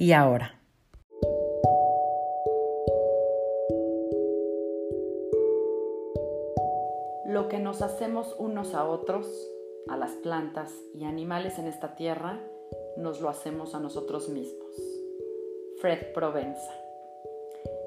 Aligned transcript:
y 0.00 0.12
ahora. 0.12 0.58
Lo 7.26 7.48
que 7.48 7.58
nos 7.58 7.82
hacemos 7.82 8.34
unos 8.38 8.74
a 8.74 8.88
otros, 8.88 9.26
a 9.88 9.98
las 9.98 10.12
plantas 10.12 10.72
y 10.94 11.04
animales 11.04 11.58
en 11.58 11.66
esta 11.66 11.96
tierra, 11.96 12.40
nos 12.96 13.20
lo 13.20 13.28
hacemos 13.28 13.74
a 13.74 13.80
nosotros 13.80 14.30
mismos. 14.30 14.74
Fred 15.82 16.14
Provenza. 16.14 16.72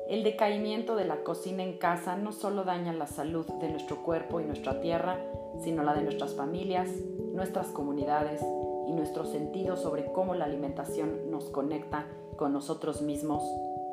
El 0.08 0.24
decaimiento 0.24 0.96
de 0.96 1.06
la 1.06 1.24
cocina 1.24 1.64
en 1.64 1.80
casa 1.80 2.16
no 2.16 2.32
solo 2.32 2.64
daña 2.64 2.94
la 2.94 3.08
salud 3.08 3.48
de 3.60 3.70
nuestro 3.70 4.04
cuerpo 4.04 4.40
y 4.40 4.44
nuestra 4.44 4.82
tierra, 4.82 5.20
sino 5.64 5.82
la 5.82 5.96
de 5.96 6.04
nuestras 6.04 6.36
familias, 6.36 6.90
nuestras 7.34 7.70
comunidades 7.70 8.40
y 8.88 8.92
nuestro 8.92 9.26
sentido 9.26 9.78
sobre 9.78 10.12
cómo 10.12 10.36
la 10.36 10.46
alimentación 10.46 11.30
nos 11.32 11.46
conecta 11.46 12.08
con 12.38 12.54
nosotros 12.54 13.02
mismos 13.02 13.44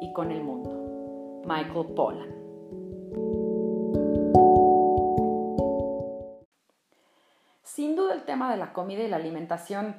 y 0.00 0.12
con 0.12 0.30
el 0.30 0.42
mundo. 0.42 1.42
Michael 1.44 1.94
Pollan. 1.94 2.40
Sin 7.62 7.96
duda 7.96 8.14
el 8.14 8.24
tema 8.24 8.50
de 8.50 8.56
la 8.56 8.72
comida 8.72 9.02
y 9.02 9.08
la 9.08 9.16
alimentación 9.16 9.94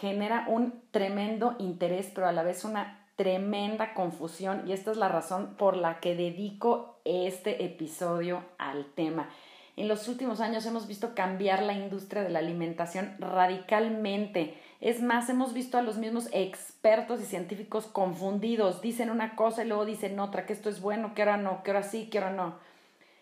genera 0.00 0.46
un 0.48 0.82
tremendo 0.90 1.54
interés, 1.58 2.10
pero 2.14 2.26
a 2.26 2.32
la 2.32 2.42
vez 2.42 2.64
una 2.64 3.06
tremenda 3.16 3.94
confusión 3.94 4.68
y 4.68 4.72
esta 4.72 4.90
es 4.90 4.98
la 4.98 5.08
razón 5.08 5.54
por 5.56 5.76
la 5.76 6.00
que 6.00 6.14
dedico 6.14 7.00
este 7.04 7.64
episodio 7.64 8.44
al 8.58 8.84
tema. 8.94 9.30
En 9.76 9.88
los 9.88 10.08
últimos 10.08 10.40
años 10.40 10.64
hemos 10.64 10.86
visto 10.86 11.14
cambiar 11.14 11.62
la 11.62 11.74
industria 11.74 12.22
de 12.22 12.30
la 12.30 12.38
alimentación 12.38 13.14
radicalmente. 13.18 14.58
Es 14.80 15.02
más, 15.02 15.28
hemos 15.28 15.52
visto 15.52 15.76
a 15.76 15.82
los 15.82 15.98
mismos 15.98 16.30
expertos 16.32 17.20
y 17.20 17.26
científicos 17.26 17.86
confundidos. 17.86 18.80
Dicen 18.80 19.10
una 19.10 19.36
cosa 19.36 19.64
y 19.64 19.68
luego 19.68 19.84
dicen 19.84 20.18
otra, 20.18 20.46
que 20.46 20.54
esto 20.54 20.70
es 20.70 20.80
bueno, 20.80 21.14
que 21.14 21.22
ahora 21.22 21.36
no, 21.36 21.62
que 21.62 21.72
ahora 21.72 21.82
sí, 21.82 22.08
que 22.08 22.18
ahora 22.18 22.32
no. 22.32 22.54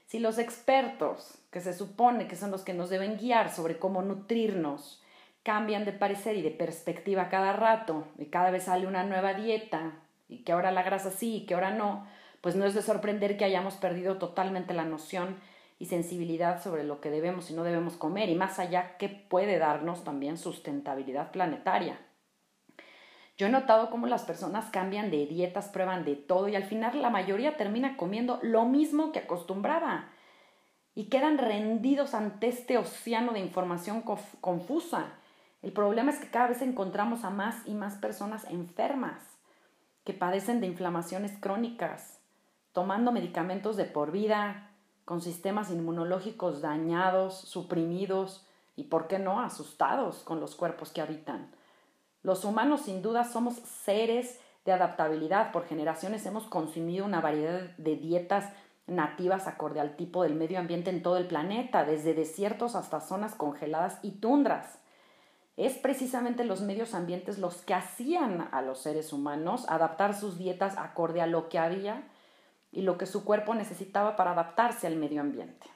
Si 0.07 0.21
los 0.21 0.39
expertos, 0.39 1.39
que 1.51 1.61
se 1.61 1.73
supone 1.73 2.29
que 2.29 2.37
son 2.37 2.53
los 2.53 2.63
que 2.63 2.73
nos 2.73 2.89
deben 2.89 3.19
guiar 3.19 3.53
sobre 3.53 3.79
cómo 3.79 4.03
nutrirnos, 4.03 5.03
cambian 5.43 5.85
de 5.85 5.93
parecer 5.93 6.37
y 6.37 6.43
de 6.43 6.53
perspectiva 6.53 7.31
cada 7.31 7.53
rato, 7.53 8.07
y 8.17 8.27
cada 8.27 8.53
vez 8.53 8.65
sale 8.65 8.87
una 8.87 9.03
nueva 9.03 9.35
dieta, 9.35 9.93
y 10.29 10.45
que 10.45 10.53
ahora 10.53 10.71
la 10.71 10.85
grasa 10.85 11.11
sí 11.11 11.37
y 11.37 11.47
que 11.47 11.55
ahora 11.55 11.73
no, 11.73 12.07
pues 12.41 12.55
no 12.55 12.65
es 12.65 12.75
de 12.75 12.83
sorprender 12.83 13.37
que 13.37 13.45
hayamos 13.45 13.75
perdido 13.75 14.19
totalmente 14.19 14.73
la 14.73 14.85
noción 14.85 15.37
sensibilidad 15.85 16.63
sobre 16.63 16.85
lo 16.85 17.01
que 17.01 17.11
debemos 17.11 17.51
y 17.51 17.55
no 17.55 17.65
debemos 17.65 17.97
comer 17.97 18.29
y 18.29 18.35
más 18.35 18.59
allá 18.59 18.97
que 18.97 19.09
puede 19.09 19.59
darnos 19.59 20.05
también 20.05 20.39
sustentabilidad 20.39 21.31
planetaria. 21.31 21.99
Yo 23.37 23.49
he 23.49 23.51
notado 23.51 23.91
cómo 23.91 24.07
las 24.07 24.23
personas 24.23 24.71
cambian 24.71 25.11
de 25.11 25.27
dietas, 25.27 25.69
prueban 25.69 26.05
de 26.05 26.15
todo 26.15 26.49
y 26.49 26.55
al 26.55 26.65
final 26.65 27.03
la 27.03 27.11
mayoría 27.11 27.57
termina 27.57 27.97
comiendo 27.97 28.39
lo 28.43 28.65
mismo 28.65 29.11
que 29.11 29.21
acostumbraba 29.21 30.11
y 30.95 31.09
quedan 31.09 31.39
rendidos 31.39 32.15
ante 32.15 32.47
este 32.47 32.79
océano 32.79 33.33
de 33.33 33.41
información 33.41 34.03
confusa. 34.41 35.15
El 35.63 35.73
problema 35.73 36.13
es 36.13 36.19
que 36.19 36.31
cada 36.31 36.47
vez 36.47 36.63
encontramos 36.63 37.25
a 37.25 37.31
más 37.31 37.67
y 37.67 37.75
más 37.75 37.97
personas 37.97 38.45
enfermas 38.45 39.21
que 40.05 40.13
padecen 40.13 40.61
de 40.61 40.69
inflamaciones 40.69 41.33
crónicas, 41.41 42.21
tomando 42.73 43.11
medicamentos 43.11 43.77
de 43.77 43.87
por 43.87 44.13
vida, 44.13 44.74
con 45.05 45.21
sistemas 45.21 45.71
inmunológicos 45.71 46.61
dañados, 46.61 47.35
suprimidos 47.35 48.47
y, 48.77 48.85
por 48.85 49.07
qué 49.07 49.19
no, 49.19 49.41
asustados 49.41 50.19
con 50.25 50.41
los 50.41 50.55
cuerpos 50.55 50.91
que 50.91 51.01
habitan. 51.01 51.51
Los 52.23 52.45
humanos 52.45 52.83
sin 52.83 53.03
duda 53.03 53.25
somos 53.25 53.55
seres 53.55 54.41
de 54.65 54.73
adaptabilidad. 54.73 55.53
Por 55.53 55.67
generaciones 55.67 56.25
hemos 56.27 56.45
consumido 56.45 57.05
una 57.05 57.21
variedad 57.21 57.77
de 57.77 57.97
dietas 57.97 58.51
nativas 58.87 59.47
acorde 59.47 59.81
al 59.81 59.97
tipo 59.97 60.23
del 60.23 60.35
medio 60.35 60.59
ambiente 60.59 60.91
en 60.91 61.03
todo 61.03 61.17
el 61.17 61.27
planeta, 61.27 61.85
desde 61.85 62.15
desiertos 62.15 62.75
hasta 62.75 63.01
zonas 63.01 63.35
congeladas 63.35 63.99
y 64.03 64.13
tundras. 64.13 64.79
Es 65.57 65.75
precisamente 65.75 66.45
los 66.45 66.63
medios 66.63 66.95
ambientes 66.95 67.39
los 67.39 67.63
que 67.63 67.75
hacían 67.75 68.49
a 68.51 68.61
los 68.61 68.81
seres 68.81 69.13
humanos 69.13 69.67
adaptar 69.69 70.15
sus 70.15 70.37
dietas 70.37 70.77
acorde 70.77 71.21
a 71.23 71.27
lo 71.27 71.49
que 71.49 71.59
había 71.59 72.09
y 72.75 72.83
lo 72.83 72.99
que 72.99 73.07
su 73.07 73.25
cuerpo 73.25 73.55
necesitaba 73.55 74.17
para 74.17 74.33
adaptarse 74.33 74.89
al 74.89 74.97
medio 74.97 75.21
ambiente. 75.21 75.69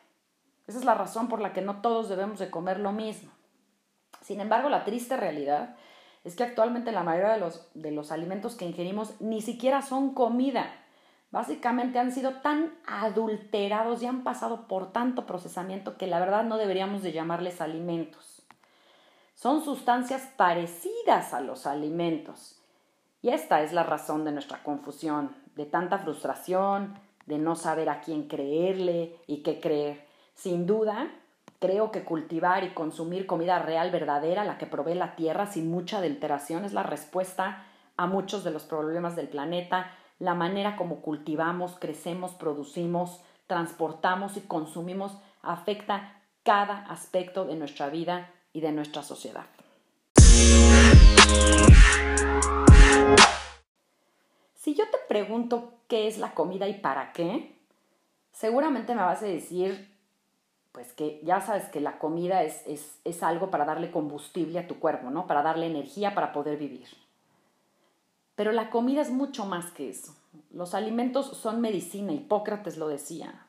Esa 0.66 0.78
es 0.78 0.84
la 0.84 0.94
razón 0.94 1.28
por 1.28 1.40
la 1.40 1.52
que 1.52 1.62
no 1.62 1.80
todos 1.80 2.08
debemos 2.08 2.40
de 2.40 2.50
comer 2.50 2.80
lo 2.80 2.90
mismo. 2.90 3.30
Sin 4.20 4.40
embargo, 4.40 4.68
la 4.68 4.84
triste 4.84 5.16
realidad 5.16 5.76
es 6.24 6.34
que 6.34 6.42
actualmente 6.42 6.90
la 6.90 7.04
mayoría 7.04 7.32
de 7.32 7.38
los, 7.38 7.70
de 7.74 7.92
los 7.92 8.10
alimentos 8.10 8.56
que 8.56 8.66
ingerimos 8.66 9.20
ni 9.20 9.40
siquiera 9.40 9.80
son 9.80 10.12
comida. 10.12 10.66
Básicamente 11.30 12.00
han 12.00 12.10
sido 12.10 12.40
tan 12.40 12.74
adulterados 12.86 14.02
y 14.02 14.06
han 14.06 14.24
pasado 14.24 14.66
por 14.66 14.92
tanto 14.92 15.24
procesamiento 15.24 15.96
que 15.96 16.08
la 16.08 16.18
verdad 16.18 16.44
no 16.44 16.56
deberíamos 16.56 17.02
de 17.02 17.12
llamarles 17.12 17.60
alimentos. 17.60 18.42
Son 19.34 19.62
sustancias 19.64 20.28
parecidas 20.36 21.32
a 21.32 21.40
los 21.40 21.66
alimentos. 21.66 22.60
Y 23.22 23.30
esta 23.30 23.62
es 23.62 23.72
la 23.72 23.84
razón 23.84 24.24
de 24.24 24.32
nuestra 24.32 24.62
confusión, 24.64 25.36
de 25.58 25.66
tanta 25.66 25.98
frustración, 25.98 26.94
de 27.26 27.36
no 27.36 27.56
saber 27.56 27.88
a 27.90 28.00
quién 28.00 28.28
creerle 28.28 29.16
y 29.26 29.42
qué 29.42 29.60
creer. 29.60 30.06
Sin 30.34 30.68
duda, 30.68 31.10
creo 31.58 31.90
que 31.90 32.04
cultivar 32.04 32.62
y 32.62 32.70
consumir 32.70 33.26
comida 33.26 33.58
real, 33.58 33.90
verdadera, 33.90 34.44
la 34.44 34.56
que 34.56 34.66
provee 34.66 34.94
la 34.94 35.16
tierra 35.16 35.46
sin 35.46 35.68
mucha 35.68 35.98
adulteración, 35.98 36.64
es 36.64 36.72
la 36.72 36.84
respuesta 36.84 37.66
a 37.96 38.06
muchos 38.06 38.44
de 38.44 38.52
los 38.52 38.62
problemas 38.62 39.16
del 39.16 39.28
planeta. 39.28 39.90
La 40.20 40.34
manera 40.34 40.76
como 40.76 41.02
cultivamos, 41.02 41.76
crecemos, 41.80 42.34
producimos, 42.34 43.20
transportamos 43.48 44.36
y 44.36 44.42
consumimos 44.42 45.18
afecta 45.42 46.22
cada 46.44 46.84
aspecto 46.86 47.46
de 47.46 47.56
nuestra 47.56 47.88
vida 47.88 48.30
y 48.52 48.60
de 48.60 48.70
nuestra 48.70 49.02
sociedad. 49.02 49.46
Si 54.58 54.74
yo 54.74 54.84
te 54.90 54.98
pregunto 55.08 55.74
qué 55.86 56.08
es 56.08 56.18
la 56.18 56.34
comida 56.34 56.66
y 56.66 56.74
para 56.74 57.12
qué, 57.12 57.56
seguramente 58.32 58.92
me 58.92 59.02
vas 59.02 59.22
a 59.22 59.26
decir, 59.26 59.88
pues 60.72 60.92
que 60.92 61.20
ya 61.22 61.40
sabes 61.40 61.68
que 61.68 61.80
la 61.80 62.00
comida 62.00 62.42
es, 62.42 62.66
es, 62.66 62.98
es 63.04 63.22
algo 63.22 63.52
para 63.52 63.64
darle 63.64 63.92
combustible 63.92 64.58
a 64.58 64.66
tu 64.66 64.80
cuerpo, 64.80 65.10
¿no? 65.10 65.28
Para 65.28 65.42
darle 65.42 65.66
energía 65.66 66.12
para 66.12 66.32
poder 66.32 66.58
vivir. 66.58 66.88
Pero 68.34 68.50
la 68.50 68.68
comida 68.68 69.00
es 69.00 69.10
mucho 69.10 69.46
más 69.46 69.70
que 69.70 69.90
eso. 69.90 70.16
Los 70.50 70.74
alimentos 70.74 71.26
son 71.36 71.60
medicina, 71.60 72.12
Hipócrates 72.12 72.78
lo 72.78 72.88
decía. 72.88 73.46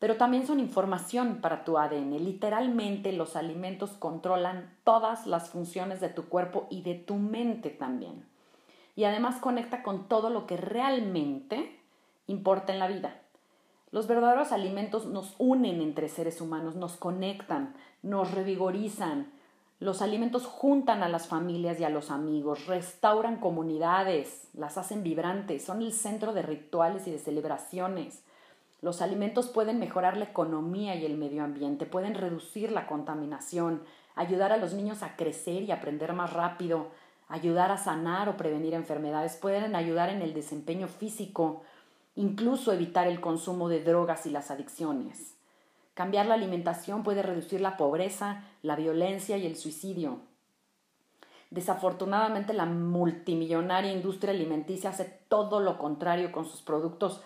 Pero 0.00 0.16
también 0.16 0.44
son 0.44 0.58
información 0.58 1.40
para 1.40 1.64
tu 1.64 1.78
ADN. 1.78 2.18
Literalmente 2.24 3.12
los 3.12 3.36
alimentos 3.36 3.92
controlan 3.92 4.76
todas 4.82 5.24
las 5.28 5.50
funciones 5.50 6.00
de 6.00 6.08
tu 6.08 6.28
cuerpo 6.28 6.66
y 6.68 6.82
de 6.82 6.96
tu 6.96 7.14
mente 7.14 7.70
también 7.70 8.24
y 8.96 9.04
además 9.04 9.36
conecta 9.36 9.82
con 9.82 10.08
todo 10.08 10.30
lo 10.30 10.46
que 10.46 10.56
realmente 10.56 11.78
importa 12.26 12.72
en 12.72 12.78
la 12.80 12.88
vida. 12.88 13.20
Los 13.92 14.08
verdaderos 14.08 14.50
alimentos 14.50 15.06
nos 15.06 15.34
unen 15.38 15.80
entre 15.80 16.08
seres 16.08 16.40
humanos, 16.40 16.74
nos 16.74 16.96
conectan, 16.96 17.74
nos 18.02 18.32
revigorizan. 18.32 19.30
Los 19.78 20.00
alimentos 20.00 20.46
juntan 20.46 21.02
a 21.02 21.08
las 21.08 21.28
familias 21.28 21.78
y 21.78 21.84
a 21.84 21.90
los 21.90 22.10
amigos, 22.10 22.66
restauran 22.66 23.36
comunidades, 23.36 24.48
las 24.54 24.78
hacen 24.78 25.02
vibrantes, 25.02 25.64
son 25.64 25.82
el 25.82 25.92
centro 25.92 26.32
de 26.32 26.42
rituales 26.42 27.06
y 27.06 27.10
de 27.10 27.18
celebraciones. 27.18 28.24
Los 28.80 29.02
alimentos 29.02 29.48
pueden 29.48 29.78
mejorar 29.78 30.16
la 30.16 30.24
economía 30.24 30.94
y 30.96 31.04
el 31.04 31.16
medio 31.16 31.44
ambiente, 31.44 31.84
pueden 31.84 32.14
reducir 32.14 32.72
la 32.72 32.86
contaminación, 32.86 33.82
ayudar 34.14 34.52
a 34.52 34.56
los 34.56 34.72
niños 34.72 35.02
a 35.02 35.16
crecer 35.16 35.62
y 35.62 35.72
aprender 35.72 36.14
más 36.14 36.32
rápido, 36.32 36.88
ayudar 37.28 37.70
a 37.70 37.78
sanar 37.78 38.28
o 38.28 38.36
prevenir 38.36 38.74
enfermedades, 38.74 39.36
pueden 39.36 39.74
ayudar 39.74 40.10
en 40.10 40.22
el 40.22 40.34
desempeño 40.34 40.88
físico, 40.88 41.62
incluso 42.14 42.72
evitar 42.72 43.06
el 43.06 43.20
consumo 43.20 43.68
de 43.68 43.82
drogas 43.82 44.26
y 44.26 44.30
las 44.30 44.50
adicciones. 44.50 45.34
Cambiar 45.94 46.26
la 46.26 46.34
alimentación 46.34 47.02
puede 47.02 47.22
reducir 47.22 47.60
la 47.60 47.76
pobreza, 47.76 48.44
la 48.62 48.76
violencia 48.76 49.38
y 49.38 49.46
el 49.46 49.56
suicidio. 49.56 50.20
Desafortunadamente 51.50 52.52
la 52.52 52.66
multimillonaria 52.66 53.92
industria 53.92 54.32
alimenticia 54.32 54.90
hace 54.90 55.04
todo 55.28 55.60
lo 55.60 55.78
contrario 55.78 56.32
con 56.32 56.44
sus 56.44 56.60
productos 56.60 57.22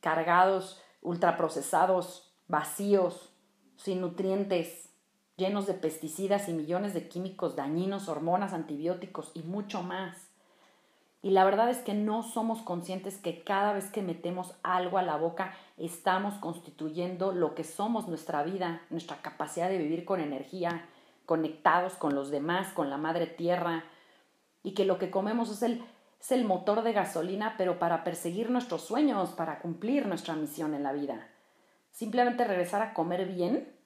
cargados, 0.00 0.82
ultraprocesados, 1.02 2.34
vacíos, 2.48 3.32
sin 3.76 4.00
nutrientes, 4.00 4.89
llenos 5.40 5.66
de 5.66 5.74
pesticidas 5.74 6.48
y 6.48 6.52
millones 6.52 6.92
de 6.92 7.08
químicos 7.08 7.56
dañinos, 7.56 8.08
hormonas, 8.08 8.52
antibióticos 8.52 9.32
y 9.34 9.42
mucho 9.42 9.82
más. 9.82 10.28
Y 11.22 11.30
la 11.30 11.44
verdad 11.44 11.70
es 11.70 11.78
que 11.78 11.94
no 11.94 12.22
somos 12.22 12.60
conscientes 12.60 13.16
que 13.16 13.42
cada 13.42 13.72
vez 13.72 13.90
que 13.90 14.02
metemos 14.02 14.54
algo 14.62 14.98
a 14.98 15.02
la 15.02 15.16
boca 15.16 15.54
estamos 15.78 16.34
constituyendo 16.34 17.32
lo 17.32 17.54
que 17.54 17.64
somos 17.64 18.06
nuestra 18.06 18.42
vida, 18.42 18.82
nuestra 18.90 19.16
capacidad 19.22 19.68
de 19.68 19.78
vivir 19.78 20.04
con 20.04 20.20
energía, 20.20 20.86
conectados 21.24 21.94
con 21.94 22.14
los 22.14 22.30
demás, 22.30 22.72
con 22.74 22.90
la 22.90 22.98
madre 22.98 23.26
tierra, 23.26 23.84
y 24.62 24.72
que 24.72 24.84
lo 24.84 24.98
que 24.98 25.10
comemos 25.10 25.50
es 25.50 25.62
el, 25.62 25.82
es 26.20 26.32
el 26.32 26.44
motor 26.44 26.82
de 26.82 26.92
gasolina, 26.92 27.54
pero 27.56 27.78
para 27.78 28.04
perseguir 28.04 28.50
nuestros 28.50 28.82
sueños, 28.82 29.30
para 29.30 29.60
cumplir 29.60 30.06
nuestra 30.06 30.34
misión 30.34 30.74
en 30.74 30.82
la 30.82 30.92
vida. 30.92 31.28
Simplemente 31.92 32.44
regresar 32.44 32.82
a 32.82 32.92
comer 32.92 33.26
bien 33.26 33.79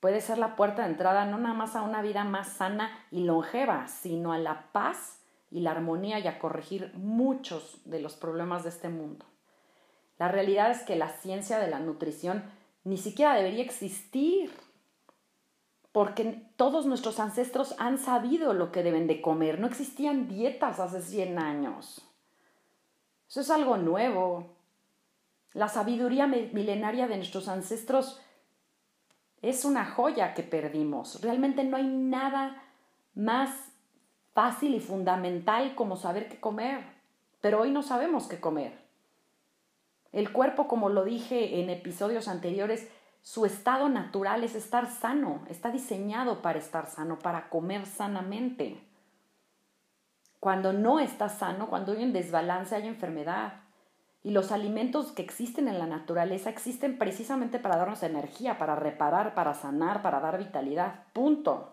puede 0.00 0.20
ser 0.20 0.38
la 0.38 0.56
puerta 0.56 0.82
de 0.82 0.90
entrada 0.90 1.24
no 1.24 1.38
nada 1.38 1.54
más 1.54 1.76
a 1.76 1.82
una 1.82 2.02
vida 2.02 2.24
más 2.24 2.48
sana 2.48 2.90
y 3.10 3.24
longeva, 3.24 3.88
sino 3.88 4.32
a 4.32 4.38
la 4.38 4.70
paz 4.72 5.20
y 5.50 5.60
la 5.60 5.72
armonía 5.72 6.18
y 6.18 6.26
a 6.26 6.38
corregir 6.38 6.92
muchos 6.94 7.80
de 7.84 8.00
los 8.00 8.14
problemas 8.16 8.62
de 8.62 8.70
este 8.70 8.88
mundo. 8.88 9.24
La 10.18 10.28
realidad 10.28 10.70
es 10.70 10.82
que 10.82 10.96
la 10.96 11.08
ciencia 11.08 11.58
de 11.58 11.68
la 11.68 11.78
nutrición 11.78 12.44
ni 12.84 12.96
siquiera 12.96 13.34
debería 13.34 13.62
existir, 13.62 14.50
porque 15.92 16.48
todos 16.56 16.86
nuestros 16.86 17.18
ancestros 17.18 17.74
han 17.78 17.98
sabido 17.98 18.52
lo 18.52 18.72
que 18.72 18.82
deben 18.82 19.06
de 19.06 19.20
comer, 19.20 19.58
no 19.58 19.66
existían 19.66 20.28
dietas 20.28 20.80
hace 20.80 21.00
100 21.00 21.38
años. 21.38 22.04
Eso 23.28 23.40
es 23.40 23.50
algo 23.50 23.76
nuevo. 23.76 24.56
La 25.52 25.68
sabiduría 25.68 26.26
milenaria 26.26 27.08
de 27.08 27.16
nuestros 27.16 27.48
ancestros 27.48 28.20
es 29.42 29.64
una 29.64 29.84
joya 29.84 30.34
que 30.34 30.42
perdimos. 30.42 31.20
Realmente 31.22 31.64
no 31.64 31.76
hay 31.76 31.86
nada 31.86 32.62
más 33.14 33.50
fácil 34.34 34.74
y 34.74 34.80
fundamental 34.80 35.74
como 35.74 35.96
saber 35.96 36.28
qué 36.28 36.38
comer, 36.38 36.84
pero 37.40 37.60
hoy 37.60 37.70
no 37.70 37.82
sabemos 37.82 38.26
qué 38.26 38.40
comer. 38.40 38.78
El 40.12 40.32
cuerpo, 40.32 40.68
como 40.68 40.88
lo 40.88 41.04
dije 41.04 41.60
en 41.60 41.70
episodios 41.70 42.28
anteriores, 42.28 42.88
su 43.22 43.44
estado 43.44 43.88
natural 43.88 44.42
es 44.44 44.54
estar 44.54 44.90
sano, 44.90 45.44
está 45.48 45.70
diseñado 45.70 46.40
para 46.40 46.58
estar 46.58 46.86
sano, 46.86 47.18
para 47.18 47.50
comer 47.50 47.84
sanamente. 47.84 48.80
Cuando 50.40 50.72
no 50.72 51.00
está 51.00 51.28
sano, 51.28 51.68
cuando 51.68 51.92
hay 51.92 52.04
un 52.04 52.12
desbalance, 52.12 52.74
hay 52.74 52.86
enfermedad. 52.86 53.60
Y 54.28 54.30
los 54.30 54.52
alimentos 54.52 55.10
que 55.12 55.22
existen 55.22 55.68
en 55.68 55.78
la 55.78 55.86
naturaleza 55.86 56.50
existen 56.50 56.98
precisamente 56.98 57.58
para 57.58 57.78
darnos 57.78 58.02
energía, 58.02 58.58
para 58.58 58.76
reparar, 58.76 59.32
para 59.32 59.54
sanar, 59.54 60.02
para 60.02 60.20
dar 60.20 60.36
vitalidad. 60.36 61.04
Punto. 61.14 61.72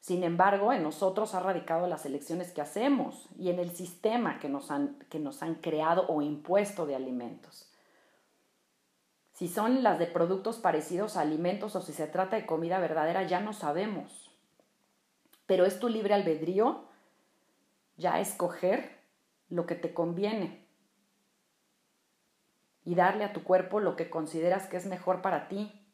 Sin 0.00 0.24
embargo, 0.24 0.72
en 0.72 0.82
nosotros 0.82 1.34
ha 1.34 1.40
radicado 1.40 1.86
las 1.86 2.06
elecciones 2.06 2.50
que 2.50 2.62
hacemos 2.62 3.28
y 3.38 3.50
en 3.50 3.58
el 3.58 3.76
sistema 3.76 4.38
que 4.38 4.48
nos 4.48 4.70
han, 4.70 4.96
que 5.10 5.18
nos 5.18 5.42
han 5.42 5.56
creado 5.56 6.06
o 6.08 6.22
impuesto 6.22 6.86
de 6.86 6.94
alimentos. 6.94 7.70
Si 9.34 9.46
son 9.46 9.82
las 9.82 9.98
de 9.98 10.06
productos 10.06 10.56
parecidos 10.56 11.18
a 11.18 11.20
alimentos 11.20 11.76
o 11.76 11.82
si 11.82 11.92
se 11.92 12.06
trata 12.06 12.36
de 12.36 12.46
comida 12.46 12.78
verdadera, 12.78 13.22
ya 13.24 13.40
no 13.40 13.52
sabemos. 13.52 14.30
Pero 15.44 15.66
es 15.66 15.78
tu 15.78 15.90
libre 15.90 16.14
albedrío 16.14 16.84
ya 17.98 18.18
escoger 18.18 18.98
lo 19.50 19.66
que 19.66 19.74
te 19.74 19.92
conviene 19.92 20.63
y 22.84 22.94
darle 22.94 23.24
a 23.24 23.32
tu 23.32 23.42
cuerpo 23.42 23.80
lo 23.80 23.96
que 23.96 24.10
consideras 24.10 24.66
que 24.66 24.76
es 24.76 24.86
mejor 24.86 25.22
para 25.22 25.48
ti 25.48 25.84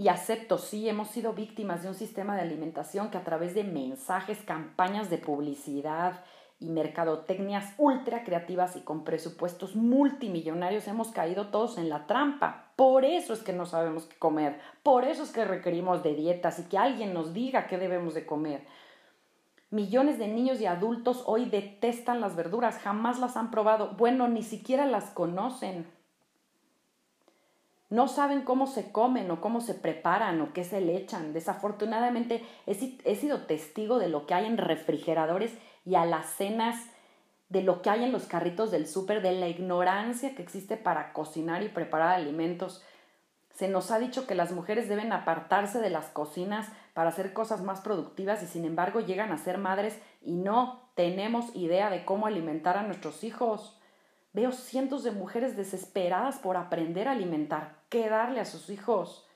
y 0.00 0.08
acepto, 0.08 0.56
sí, 0.56 0.88
hemos 0.88 1.08
sido 1.08 1.34
víctimas 1.34 1.82
de 1.82 1.88
un 1.88 1.94
sistema 1.94 2.34
de 2.34 2.40
alimentación 2.40 3.10
que 3.10 3.18
a 3.18 3.22
través 3.22 3.54
de 3.54 3.64
mensajes, 3.64 4.38
campañas 4.38 5.10
de 5.10 5.18
publicidad 5.18 6.24
y 6.58 6.70
mercadotecnias 6.70 7.74
ultra 7.76 8.24
creativas 8.24 8.76
y 8.76 8.80
con 8.80 9.04
presupuestos 9.04 9.76
multimillonarios 9.76 10.88
hemos 10.88 11.10
caído 11.10 11.48
todos 11.48 11.76
en 11.76 11.90
la 11.90 12.06
trampa. 12.06 12.72
Por 12.76 13.04
eso 13.04 13.34
es 13.34 13.42
que 13.42 13.52
no 13.52 13.66
sabemos 13.66 14.06
qué 14.06 14.16
comer, 14.16 14.58
por 14.82 15.04
eso 15.04 15.22
es 15.22 15.32
que 15.32 15.44
requerimos 15.44 16.02
de 16.02 16.14
dietas 16.14 16.58
y 16.60 16.62
que 16.62 16.78
alguien 16.78 17.12
nos 17.12 17.34
diga 17.34 17.66
qué 17.66 17.76
debemos 17.76 18.14
de 18.14 18.24
comer. 18.24 18.66
Millones 19.70 20.18
de 20.18 20.28
niños 20.28 20.60
y 20.60 20.66
adultos 20.66 21.22
hoy 21.26 21.48
detestan 21.48 22.20
las 22.20 22.36
verduras, 22.36 22.78
jamás 22.78 23.18
las 23.20 23.36
han 23.36 23.50
probado, 23.50 23.94
bueno, 23.96 24.28
ni 24.28 24.42
siquiera 24.42 24.84
las 24.86 25.10
conocen 25.10 25.86
no 27.90 28.06
saben 28.06 28.42
cómo 28.42 28.68
se 28.68 28.92
comen 28.92 29.30
o 29.32 29.40
cómo 29.40 29.60
se 29.60 29.74
preparan 29.74 30.40
o 30.40 30.52
qué 30.52 30.62
se 30.62 30.80
le 30.80 30.96
echan. 30.96 31.32
Desafortunadamente 31.32 32.44
he, 32.66 33.16
sido 33.16 33.42
testigo 33.42 33.98
de 33.98 34.08
lo 34.08 34.26
que 34.26 34.34
hay 34.34 34.46
en 34.46 34.58
refrigeradores 34.58 35.52
y 35.84 35.96
a 35.96 36.04
las 36.04 36.26
cenas, 36.26 36.76
de 37.48 37.64
lo 37.64 37.82
que 37.82 37.90
hay 37.90 38.04
en 38.04 38.12
los 38.12 38.26
carritos 38.26 38.70
del 38.70 38.86
súper, 38.86 39.22
de 39.22 39.32
la 39.32 39.48
ignorancia 39.48 40.36
que 40.36 40.42
existe 40.42 40.76
para 40.76 41.12
cocinar 41.12 41.64
y 41.64 41.68
preparar 41.68 42.14
alimentos. 42.14 42.84
Se 43.54 43.66
nos 43.66 43.90
ha 43.90 43.98
dicho 43.98 44.24
que 44.24 44.36
las 44.36 44.52
mujeres 44.52 44.88
deben 44.88 45.12
apartarse 45.12 45.80
de 45.80 45.90
las 45.90 46.06
cocinas 46.06 46.68
para 46.94 47.10
hacer 47.10 47.32
cosas 47.32 47.62
más 47.62 47.80
productivas 47.80 48.42
y 48.42 48.46
sin 48.46 48.64
embargo 48.64 49.00
llegan 49.00 49.32
a 49.32 49.38
ser 49.38 49.58
madres 49.58 50.00
y 50.20 50.34
no 50.34 50.90
tenemos 50.94 51.54
idea 51.54 51.90
de 51.90 52.04
cómo 52.04 52.26
alimentar 52.26 52.76
a 52.76 52.82
nuestros 52.82 53.24
hijos. 53.24 53.80
Veo 54.32 54.52
cientos 54.52 55.02
de 55.02 55.10
mujeres 55.10 55.56
desesperadas 55.56 56.38
por 56.38 56.56
aprender 56.56 57.08
a 57.08 57.12
alimentar, 57.12 57.82
qué 57.88 58.08
darle 58.08 58.40
a 58.40 58.44
sus 58.44 58.70
hijos 58.70 59.26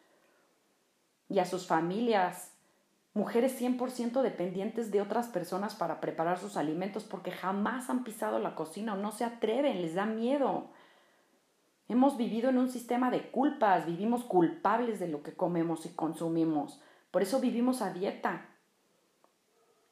y 1.29 1.39
a 1.39 1.47
sus 1.47 1.67
familias. 1.67 2.53
Mujeres 3.13 3.61
100% 3.61 4.23
dependientes 4.23 4.91
de 4.91 5.01
otras 5.01 5.29
personas 5.29 5.75
para 5.75 6.01
preparar 6.01 6.39
sus 6.39 6.57
alimentos 6.57 7.05
porque 7.05 7.31
jamás 7.31 7.89
han 7.89 8.05
pisado 8.05 8.39
la 8.39 8.55
cocina 8.55 8.95
o 8.95 8.97
no 8.97 9.13
se 9.13 9.25
atreven, 9.25 9.83
les 9.83 9.95
da 9.95 10.05
miedo. 10.05 10.71
Hemos 11.89 12.17
vivido 12.17 12.51
en 12.51 12.59
un 12.59 12.71
sistema 12.71 13.11
de 13.11 13.31
culpas, 13.31 13.87
vivimos 13.87 14.25
culpables 14.25 14.99
de 15.01 15.09
lo 15.09 15.23
que 15.23 15.35
comemos 15.35 15.87
y 15.87 15.91
consumimos. 15.91 16.81
Por 17.15 17.23
eso 17.23 17.39
vivimos 17.39 17.81
a 17.81 17.93
dieta. 17.93 18.45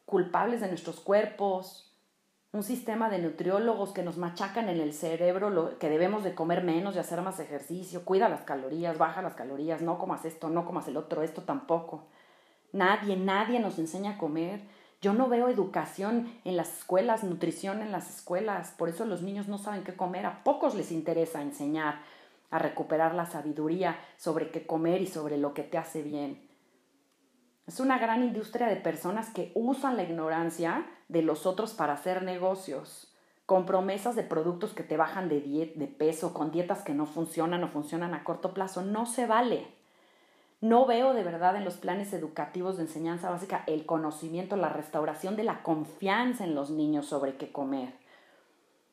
Culpables 0.06 0.60
de 0.60 0.66
nuestros 0.66 0.98
cuerpos, 0.98 1.96
un 2.50 2.64
sistema 2.64 3.08
de 3.10 3.20
nutriólogos 3.20 3.92
que 3.92 4.02
nos 4.02 4.18
machacan 4.18 4.68
en 4.68 4.80
el 4.80 4.92
cerebro 4.92 5.48
lo, 5.48 5.78
que 5.78 5.88
debemos 5.88 6.24
de 6.24 6.34
comer 6.34 6.64
menos 6.64 6.96
y 6.96 6.98
hacer 6.98 7.22
más 7.22 7.38
ejercicio, 7.38 8.04
cuida 8.04 8.28
las 8.28 8.40
calorías, 8.40 8.98
baja 8.98 9.22
las 9.22 9.34
calorías, 9.34 9.82
no 9.82 9.98
comas 9.98 10.24
esto, 10.24 10.50
no 10.50 10.66
comas 10.66 10.88
el 10.88 10.96
otro, 10.96 11.22
esto 11.22 11.42
tampoco. 11.42 12.08
Nadie, 12.72 13.16
nadie 13.16 13.60
nos 13.60 13.78
enseña 13.78 14.14
a 14.14 14.18
comer. 14.18 14.60
Yo 15.00 15.12
no 15.12 15.28
veo 15.28 15.48
educación 15.48 16.28
en 16.44 16.56
las 16.56 16.78
escuelas, 16.78 17.22
nutrición 17.22 17.82
en 17.82 17.92
las 17.92 18.16
escuelas, 18.16 18.72
por 18.76 18.88
eso 18.88 19.04
los 19.04 19.22
niños 19.22 19.46
no 19.46 19.58
saben 19.58 19.84
qué 19.84 19.94
comer, 19.94 20.26
a 20.26 20.42
pocos 20.42 20.74
les 20.74 20.90
interesa 20.90 21.40
enseñar 21.40 22.00
a 22.50 22.58
recuperar 22.58 23.14
la 23.14 23.26
sabiduría 23.26 23.96
sobre 24.16 24.50
qué 24.50 24.66
comer 24.66 25.00
y 25.00 25.06
sobre 25.06 25.38
lo 25.38 25.54
que 25.54 25.62
te 25.62 25.78
hace 25.78 26.02
bien. 26.02 26.50
Es 27.66 27.78
una 27.78 27.98
gran 27.98 28.24
industria 28.24 28.66
de 28.66 28.76
personas 28.76 29.30
que 29.30 29.52
usan 29.54 29.96
la 29.96 30.02
ignorancia 30.02 30.84
de 31.08 31.22
los 31.22 31.46
otros 31.46 31.74
para 31.74 31.92
hacer 31.92 32.24
negocios, 32.24 33.12
con 33.46 33.66
promesas 33.66 34.16
de 34.16 34.24
productos 34.24 34.72
que 34.72 34.82
te 34.82 34.96
bajan 34.96 35.28
de, 35.28 35.94
peso, 35.96 36.34
con 36.34 36.50
dietas 36.50 36.82
que 36.82 36.94
no 36.94 37.06
funcionan 37.06 37.62
o 37.62 37.68
funcionan 37.68 38.14
a 38.14 38.24
corto 38.24 38.52
plazo. 38.52 38.82
No 38.82 39.06
se 39.06 39.26
vale. 39.26 39.66
No 40.60 40.86
veo 40.86 41.12
de 41.12 41.22
verdad 41.22 41.54
en 41.54 41.64
los 41.64 41.76
planes 41.76 42.12
educativos 42.12 42.76
de 42.76 42.84
enseñanza 42.84 43.30
básica 43.30 43.62
el 43.66 43.86
conocimiento, 43.86 44.56
la 44.56 44.68
restauración 44.68 45.36
de 45.36 45.44
la 45.44 45.62
confianza 45.62 46.44
en 46.44 46.54
los 46.54 46.70
niños 46.70 47.06
sobre 47.06 47.36
qué 47.36 47.52
comer. 47.52 47.94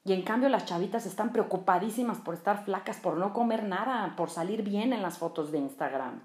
Y 0.06 0.14
en 0.14 0.22
cambio 0.24 0.50
las 0.50 0.66
chavitas 0.66 1.06
están 1.06 1.32
preocupadísimas 1.32 2.20
por 2.20 2.34
estar 2.34 2.66
flacas, 2.66 2.98
por 2.98 3.18
no 3.18 3.34
comer 3.34 3.64
nada, 3.64 4.16
por 4.16 4.30
salir 4.30 4.64
bien 4.64 4.94
en 4.94 5.02
las 5.02 5.18
fotos 5.18 5.52
de 5.52 5.58
Instagram. 5.58 6.22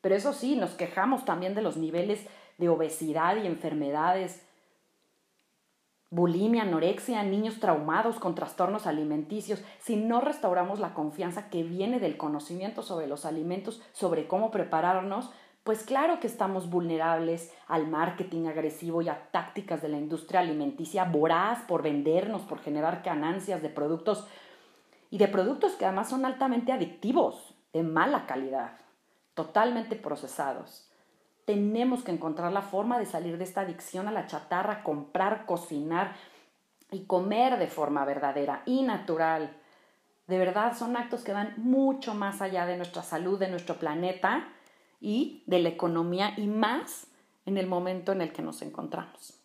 Pero 0.00 0.14
eso 0.14 0.32
sí, 0.32 0.56
nos 0.56 0.70
quejamos 0.72 1.24
también 1.24 1.54
de 1.54 1.62
los 1.62 1.76
niveles 1.76 2.26
de 2.58 2.68
obesidad 2.68 3.36
y 3.36 3.46
enfermedades, 3.46 4.42
bulimia, 6.10 6.62
anorexia, 6.62 7.22
niños 7.22 7.60
traumados 7.60 8.18
con 8.18 8.34
trastornos 8.34 8.86
alimenticios. 8.86 9.62
Si 9.78 9.96
no 9.96 10.20
restauramos 10.20 10.80
la 10.80 10.94
confianza 10.94 11.48
que 11.48 11.62
viene 11.62 12.00
del 12.00 12.16
conocimiento 12.16 12.82
sobre 12.82 13.06
los 13.06 13.24
alimentos, 13.24 13.80
sobre 13.92 14.26
cómo 14.26 14.50
prepararnos, 14.50 15.30
pues 15.62 15.84
claro 15.84 16.18
que 16.20 16.26
estamos 16.26 16.70
vulnerables 16.70 17.52
al 17.68 17.86
marketing 17.86 18.46
agresivo 18.46 19.02
y 19.02 19.08
a 19.08 19.30
tácticas 19.30 19.82
de 19.82 19.90
la 19.90 19.98
industria 19.98 20.40
alimenticia 20.40 21.04
voraz 21.04 21.60
por 21.68 21.82
vendernos, 21.82 22.42
por 22.42 22.60
generar 22.60 23.02
ganancias 23.04 23.62
de 23.62 23.68
productos 23.68 24.26
y 25.10 25.18
de 25.18 25.28
productos 25.28 25.72
que 25.72 25.84
además 25.84 26.08
son 26.08 26.24
altamente 26.24 26.72
adictivos, 26.72 27.54
de 27.72 27.82
mala 27.82 28.26
calidad 28.26 28.80
totalmente 29.34 29.96
procesados. 29.96 30.86
tenemos 31.46 32.04
que 32.04 32.12
encontrar 32.12 32.52
la 32.52 32.62
forma 32.62 32.96
de 32.98 33.06
salir 33.06 33.36
de 33.36 33.42
esta 33.42 33.62
adicción 33.62 34.06
a 34.06 34.12
la 34.12 34.28
chatarra, 34.28 34.84
comprar, 34.84 35.46
cocinar 35.46 36.14
y 36.92 37.06
comer 37.06 37.58
de 37.58 37.66
forma 37.66 38.04
verdadera 38.04 38.62
y 38.66 38.82
natural. 38.82 39.56
De 40.28 40.38
verdad, 40.38 40.76
son 40.78 40.96
actos 40.96 41.24
que 41.24 41.32
van 41.32 41.54
mucho 41.56 42.14
más 42.14 42.40
allá 42.40 42.66
de 42.66 42.76
nuestra 42.76 43.02
salud, 43.02 43.36
de 43.36 43.48
nuestro 43.48 43.76
planeta 43.76 44.46
y 45.00 45.42
de 45.46 45.58
la 45.58 45.70
economía 45.70 46.34
y 46.36 46.46
más 46.46 47.08
en 47.46 47.56
el 47.56 47.66
momento 47.66 48.12
en 48.12 48.20
el 48.20 48.32
que 48.32 48.42
nos 48.42 48.62
encontramos. 48.62 49.40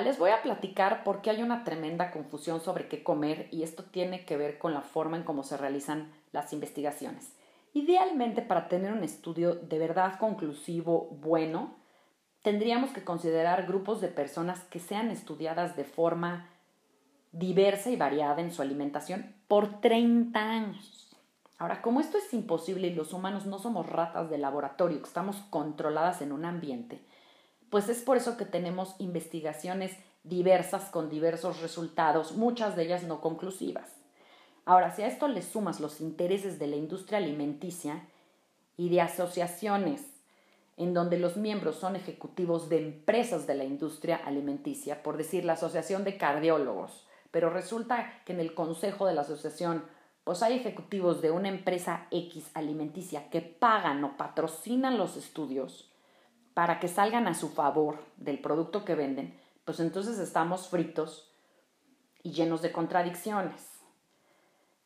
Les 0.00 0.18
voy 0.18 0.30
a 0.30 0.42
platicar 0.42 1.04
por 1.04 1.22
qué 1.22 1.30
hay 1.30 1.42
una 1.42 1.64
tremenda 1.64 2.10
confusión 2.10 2.60
sobre 2.60 2.88
qué 2.88 3.02
comer 3.04 3.48
y 3.50 3.62
esto 3.62 3.84
tiene 3.84 4.24
que 4.24 4.36
ver 4.36 4.58
con 4.58 4.74
la 4.74 4.82
forma 4.82 5.16
en 5.16 5.22
cómo 5.22 5.42
se 5.42 5.56
realizan 5.56 6.12
las 6.32 6.52
investigaciones. 6.52 7.32
Idealmente, 7.72 8.42
para 8.42 8.68
tener 8.68 8.92
un 8.92 9.04
estudio 9.04 9.54
de 9.54 9.78
verdad 9.78 10.18
conclusivo, 10.18 11.08
bueno, 11.20 11.76
tendríamos 12.42 12.90
que 12.90 13.04
considerar 13.04 13.66
grupos 13.66 14.00
de 14.00 14.08
personas 14.08 14.60
que 14.64 14.80
sean 14.80 15.10
estudiadas 15.10 15.76
de 15.76 15.84
forma 15.84 16.48
diversa 17.32 17.90
y 17.90 17.96
variada 17.96 18.40
en 18.40 18.52
su 18.52 18.62
alimentación 18.62 19.34
por 19.46 19.80
30 19.80 20.40
años. 20.40 21.16
Ahora, 21.58 21.82
como 21.82 22.00
esto 22.00 22.18
es 22.18 22.32
imposible 22.34 22.88
y 22.88 22.94
los 22.94 23.12
humanos 23.12 23.46
no 23.46 23.58
somos 23.58 23.86
ratas 23.86 24.30
de 24.30 24.38
laboratorio, 24.38 24.98
que 24.98 25.08
estamos 25.08 25.36
controladas 25.50 26.22
en 26.22 26.32
un 26.32 26.44
ambiente, 26.44 27.00
pues 27.70 27.88
es 27.88 28.02
por 28.02 28.16
eso 28.16 28.36
que 28.36 28.44
tenemos 28.44 28.94
investigaciones 28.98 29.96
diversas 30.24 30.90
con 30.90 31.08
diversos 31.08 31.60
resultados, 31.60 32.32
muchas 32.32 32.76
de 32.76 32.84
ellas 32.84 33.04
no 33.04 33.20
conclusivas. 33.20 33.90
Ahora, 34.64 34.94
si 34.94 35.02
a 35.02 35.06
esto 35.06 35.28
le 35.28 35.42
sumas 35.42 35.78
los 35.78 36.00
intereses 36.00 36.58
de 36.58 36.66
la 36.66 36.76
industria 36.76 37.18
alimenticia 37.18 38.08
y 38.76 38.88
de 38.88 39.00
asociaciones 39.00 40.02
en 40.76 40.92
donde 40.92 41.18
los 41.18 41.36
miembros 41.36 41.76
son 41.76 41.96
ejecutivos 41.96 42.68
de 42.68 42.78
empresas 42.78 43.46
de 43.46 43.54
la 43.54 43.64
industria 43.64 44.16
alimenticia, 44.16 45.02
por 45.02 45.16
decir 45.16 45.44
la 45.44 45.54
Asociación 45.54 46.04
de 46.04 46.18
Cardiólogos, 46.18 47.06
pero 47.30 47.48
resulta 47.48 48.22
que 48.24 48.32
en 48.32 48.40
el 48.40 48.54
consejo 48.54 49.06
de 49.06 49.14
la 49.14 49.22
asociación 49.22 49.84
pues 50.24 50.42
hay 50.42 50.56
ejecutivos 50.56 51.22
de 51.22 51.30
una 51.30 51.48
empresa 51.48 52.08
X 52.10 52.50
alimenticia 52.54 53.30
que 53.30 53.40
pagan 53.40 54.02
o 54.02 54.16
patrocinan 54.16 54.98
los 54.98 55.16
estudios 55.16 55.88
para 56.56 56.80
que 56.80 56.88
salgan 56.88 57.28
a 57.28 57.34
su 57.34 57.50
favor 57.50 57.98
del 58.16 58.40
producto 58.40 58.86
que 58.86 58.94
venden, 58.94 59.38
pues 59.66 59.78
entonces 59.78 60.18
estamos 60.18 60.68
fritos 60.68 61.30
y 62.22 62.32
llenos 62.32 62.62
de 62.62 62.72
contradicciones. 62.72 63.82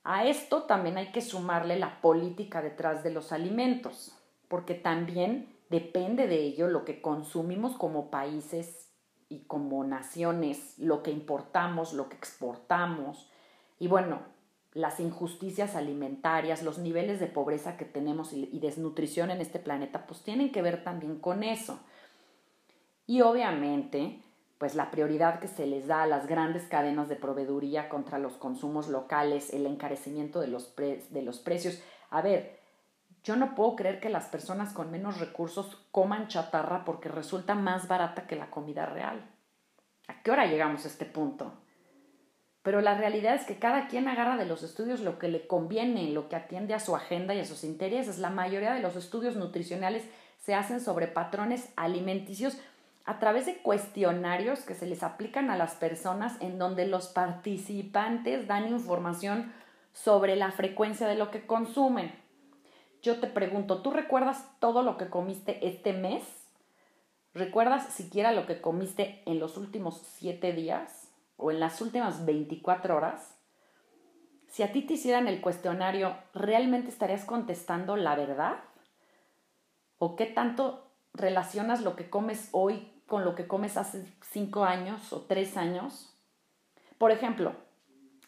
A 0.03 0.25
esto 0.25 0.65
también 0.65 0.99
hay 0.99 1.13
que 1.13 1.21
sumarle 1.21 1.79
la 1.79 2.01
política 2.01 2.61
detrás 2.61 3.05
de 3.05 3.13
los 3.13 3.31
alimentos, 3.31 4.19
porque 4.49 4.75
también 4.75 5.57
depende 5.69 6.27
de 6.27 6.41
ello 6.41 6.67
lo 6.67 6.85
que 6.85 7.01
consumimos 7.01 7.77
como 7.77 8.11
países 8.11 8.91
y 9.29 9.45
como 9.45 9.85
naciones, 9.85 10.77
lo 10.77 11.05
que 11.05 11.13
importamos, 11.13 11.93
lo 11.93 12.09
que 12.09 12.17
exportamos. 12.17 13.31
Y 13.79 13.87
bueno, 13.87 14.23
las 14.73 15.01
injusticias 15.01 15.75
alimentarias, 15.75 16.63
los 16.63 16.79
niveles 16.79 17.19
de 17.19 17.27
pobreza 17.27 17.77
que 17.77 17.85
tenemos 17.85 18.33
y, 18.33 18.59
desnutrición 18.61 19.31
en 19.31 19.41
este 19.41 19.59
planeta, 19.59 20.07
pues 20.07 20.23
tienen 20.23 20.53
que 20.53 20.63
ver 20.63 20.85
también 20.85 21.19
con 21.19 21.43
eso. 21.43 21.81
Y 23.07 23.23
obviamente, 23.23 24.23
pues 24.59 24.77
la 24.77 24.91
prioridad 24.91 25.41
que 25.41 25.49
se 25.49 25.67
les 25.67 25.89
da 25.89 26.05
a 26.05 26.07
las 26.07 26.29
grandes 26.29 26.65
cadenas 26.65 27.09
de 27.09 27.17
proveeduría 27.17 27.89
contra 27.89 28.19
los 28.19 28.35
consumos 28.35 28.89
locales, 28.89 29.53
el 29.53 29.67
encarecimiento 29.67 30.41
de 30.41 30.47
los, 30.47 30.77
de 30.77 31.23
los 31.23 31.41
precios. 31.41 31.83
A 32.11 32.23
ver, 32.23 32.61
yo 33.25 33.35
no 33.37 33.55
puedo 33.57 33.75
creer 33.75 34.01
que 34.01 34.09
las 34.09 34.27
personas 34.27 34.73
con 34.73 34.91
menos 34.91 35.19
recursos 35.19 35.85
coman 35.91 36.29
chatarra 36.29 36.85
porque 36.85 37.09
resulta 37.09 37.55
más 37.55 37.89
barata 37.89 38.27
que 38.29 38.37
la 38.37 38.51
comida 38.51 38.87
real. 38.87 39.29
¿A 40.07 40.23
qué 40.23 40.31
hora 40.31 40.47
llegamos 40.47 40.85
a 40.85 40.89
este 40.89 41.07
punto? 41.07 41.53
Pero 42.63 42.83
la 42.83 42.95
realidad 42.95 43.35
es 43.35 43.47
que 43.47 43.59
cada 43.59 43.89
quien 43.89 44.07
agarra 44.07 44.37
de 44.37 44.45
los 44.45 44.63
estudios 44.63 45.01
lo 45.01 45.19
que 45.19 45.29
le 45.29 45.47
conviene, 45.47 46.11
lo 46.11 46.29
que 46.29 46.37
atiende 46.37 46.75
a 46.75 46.81
su 46.81 46.95
agenda 46.95 47.35
y 47.35 47.41
a 47.41 47.47
sus 47.47 47.65
intereses. 47.65 48.19
La 48.19 48.31
mayoría 48.31 48.75
de 48.75 48.81
los 48.81 48.97
estudios 48.97 49.37
nutricionales 49.37 50.05
se 50.39 50.55
hacen 50.55 50.81
sobre 50.81 51.07
patrones 51.07 51.71
alimenticios 51.77 52.59
a 53.07 53.19
través 53.19 53.47
de 53.47 53.57
cuestionarios 53.57 54.61
que 54.61 54.75
se 54.75 54.87
les 54.87 55.03
aplican 55.03 55.51
a 55.51 55.57
las 55.57 55.75
personas 55.75 56.37
en 56.41 56.59
donde 56.59 56.87
los 56.87 57.09
participantes 57.09 58.47
dan 58.47 58.69
información 58.69 59.53
sobre 59.95 60.37
la 60.37 60.53
frecuencia 60.53 61.09
de 61.09 61.17
lo 61.17 61.31
que 61.31 61.47
consumen. 61.47 62.13
Yo 63.03 63.21
te 63.21 63.27
pregunto, 63.27 63.81
¿tú 63.81 63.91
recuerdas 63.91 64.47
todo 64.61 64.83
lo 64.83 64.99
que 64.99 65.09
comiste 65.09 65.67
este 65.67 65.95
mes? 65.95 66.23
¿Recuerdas 67.33 67.87
siquiera 67.95 68.33
lo 68.33 68.47
que 68.47 68.61
comiste 68.61 69.23
en 69.25 69.39
los 69.39 69.57
últimos 69.57 70.03
siete 70.05 70.53
días 70.53 71.00
o 71.41 71.51
en 71.51 71.61
las 71.61 71.81
últimas 71.81 72.25
24 72.25 72.97
horas? 72.97 73.39
Si 74.49 74.63
a 74.63 74.73
ti 74.73 74.83
te 74.83 74.95
hicieran 74.95 75.29
el 75.29 75.41
cuestionario, 75.41 76.17
¿realmente 76.35 76.89
estarías 76.89 77.25
contestando 77.25 77.97
la 77.97 78.17
verdad? 78.17 78.59
¿O 79.99 80.17
qué 80.17 80.27
tanto 80.27 80.91
relacionas 81.15 81.83
lo 81.83 81.97
que 81.97 82.11
comes 82.11 82.49
hoy 82.53 82.91
con 83.11 83.25
lo 83.25 83.35
que 83.35 83.49
comes 83.49 83.77
hace 83.77 84.07
cinco 84.23 84.65
años 84.65 85.13
o 85.13 85.23
tres 85.23 85.57
años. 85.57 86.17
Por 86.97 87.11
ejemplo, 87.11 87.55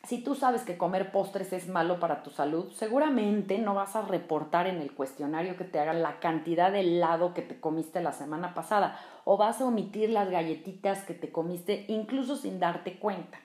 si 0.04 0.22
tú 0.22 0.34
sabes 0.34 0.62
que 0.62 0.76
comer 0.76 1.12
postres 1.12 1.52
es 1.52 1.68
malo 1.68 2.00
para 2.00 2.22
tu 2.22 2.30
salud, 2.30 2.72
seguramente 2.72 3.58
no 3.58 3.74
vas 3.74 3.94
a 3.94 4.02
reportar 4.02 4.66
en 4.66 4.80
el 4.80 4.92
cuestionario 4.92 5.56
que 5.56 5.64
te 5.64 5.78
hagan 5.78 6.02
la 6.02 6.18
cantidad 6.18 6.72
de 6.72 6.80
helado 6.80 7.34
que 7.34 7.42
te 7.42 7.60
comiste 7.60 8.02
la 8.02 8.12
semana 8.12 8.52
pasada 8.52 8.98
o 9.24 9.36
vas 9.36 9.60
a 9.60 9.66
omitir 9.66 10.10
las 10.10 10.28
galletitas 10.28 11.04
que 11.04 11.14
te 11.14 11.30
comiste 11.30 11.84
incluso 11.88 12.36
sin 12.36 12.58
darte 12.58 12.98
cuenta. 12.98 13.40